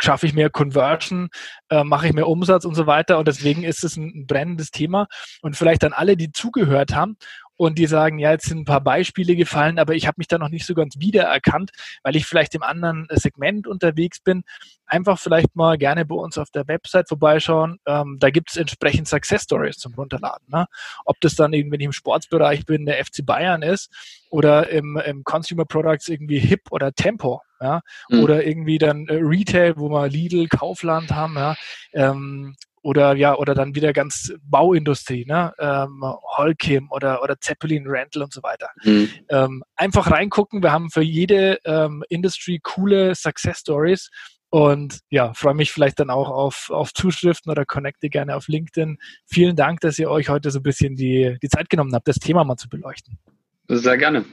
[0.00, 1.28] schaffe ich mehr Conversion,
[1.70, 3.18] äh, mache ich mehr Umsatz und so weiter.
[3.18, 5.06] Und deswegen ist es ein, ein brennendes Thema.
[5.40, 7.16] Und vielleicht an alle, die zugehört haben
[7.56, 10.38] und die sagen, ja, jetzt sind ein paar Beispiele gefallen, aber ich habe mich da
[10.38, 11.70] noch nicht so ganz wiedererkannt,
[12.02, 14.42] weil ich vielleicht im anderen Segment unterwegs bin.
[14.86, 17.78] Einfach vielleicht mal gerne bei uns auf der Website vorbeischauen.
[17.86, 20.46] Ähm, da gibt es entsprechend Success Stories zum Runterladen.
[20.48, 20.66] Ne?
[21.04, 23.90] Ob das dann irgendwie, wenn ich im Sportsbereich bin, der FC Bayern ist
[24.30, 27.40] oder im, im Consumer Products irgendwie Hip oder Tempo.
[27.60, 27.80] Ja,
[28.10, 28.24] mhm.
[28.24, 31.54] oder irgendwie dann äh, Retail, wo wir Lidl, Kaufland haben, ja,
[31.94, 35.54] ähm, oder ja, oder dann wieder ganz Bauindustrie, ne?
[35.58, 36.04] Ähm,
[36.36, 38.68] Holkim oder, oder Zeppelin Rental und so weiter.
[38.84, 39.08] Mhm.
[39.30, 40.62] Ähm, einfach reingucken.
[40.62, 44.10] Wir haben für jede ähm, Industry coole Success Stories.
[44.50, 48.98] Und ja, freue mich vielleicht dann auch auf, auf Zuschriften oder connecte gerne auf LinkedIn.
[49.26, 52.18] Vielen Dank, dass ihr euch heute so ein bisschen die, die Zeit genommen habt, das
[52.18, 53.18] Thema mal zu beleuchten.
[53.66, 54.26] Sehr gerne.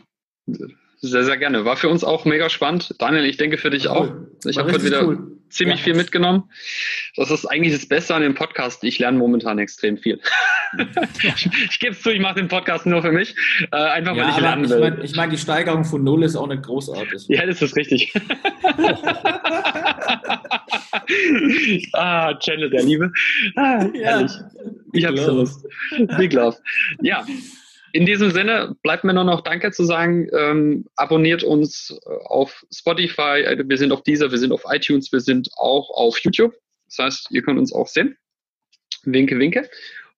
[1.04, 1.66] Sehr, sehr gerne.
[1.66, 2.94] War für uns auch mega spannend.
[3.00, 3.92] Daniel, ich denke für dich cool.
[3.92, 4.14] auch.
[4.46, 5.32] Ich habe heute wieder cool.
[5.50, 5.86] ziemlich ja.
[5.86, 6.44] viel mitgenommen.
[7.16, 8.84] Das ist eigentlich das Beste an dem Podcast.
[8.84, 10.20] Ich lerne momentan extrem viel.
[11.70, 13.36] ich, gebe es zu, ich mache den Podcast nur für mich.
[13.72, 14.78] Äh, einfach, ja, weil ich lernen will.
[14.78, 17.26] Ich meine, ich mein, die Steigerung von Null ist auch nicht großartig.
[17.30, 18.14] Ja, das ist richtig.
[21.94, 23.12] ah, Channel der Liebe.
[23.56, 24.02] Ah, ja.
[24.04, 24.32] Herrlich.
[24.94, 25.66] Ich hab's gewusst.
[26.18, 26.58] Big Love.
[27.02, 27.26] Ja,
[27.94, 30.28] in diesem Sinne bleibt mir nur noch Danke zu sagen.
[30.38, 35.12] Ähm, abonniert uns äh, auf Spotify, äh, wir sind auf dieser, wir sind auf iTunes,
[35.12, 36.54] wir sind auch auf YouTube.
[36.88, 38.18] Das heißt, ihr könnt uns auch sehen.
[39.04, 39.70] Winke, winke.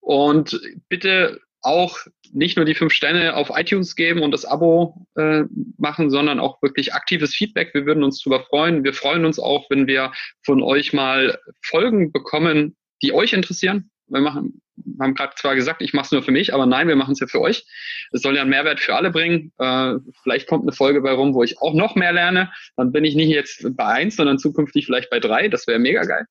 [0.01, 0.59] Und
[0.89, 1.97] bitte auch
[2.32, 5.43] nicht nur die fünf Sterne auf iTunes geben und das Abo äh,
[5.78, 7.74] machen, sondern auch wirklich aktives Feedback.
[7.74, 8.84] Wir würden uns darüber freuen.
[8.84, 10.11] Wir freuen uns auch, wenn wir
[10.41, 13.91] von euch mal Folgen bekommen, die euch interessieren.
[14.14, 14.61] Wir machen,
[14.99, 17.20] haben gerade zwar gesagt, ich mache es nur für mich, aber nein, wir machen es
[17.20, 17.66] ja für euch.
[18.11, 19.51] Es soll ja einen Mehrwert für alle bringen.
[19.57, 22.51] Äh, vielleicht kommt eine Folge bei rum, wo ich auch noch mehr lerne.
[22.78, 25.47] Dann bin ich nicht jetzt bei eins, sondern zukünftig vielleicht bei drei.
[25.47, 26.26] Das wäre mega geil.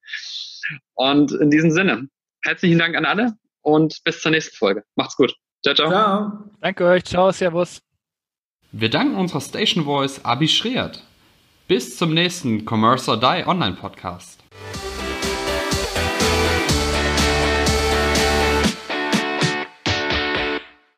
[0.95, 2.09] Und in diesem Sinne,
[2.43, 4.85] herzlichen Dank an alle und bis zur nächsten Folge.
[4.95, 5.35] Macht's gut.
[5.65, 5.91] Ciao, ciao.
[5.91, 6.33] Ciao.
[6.61, 7.05] Danke euch.
[7.05, 7.81] Ciao, Servus.
[8.73, 11.03] Wir danken unserer Station Voice Abi Schreert.
[11.69, 14.43] Bis zum nächsten Commerce or Die Online Podcast.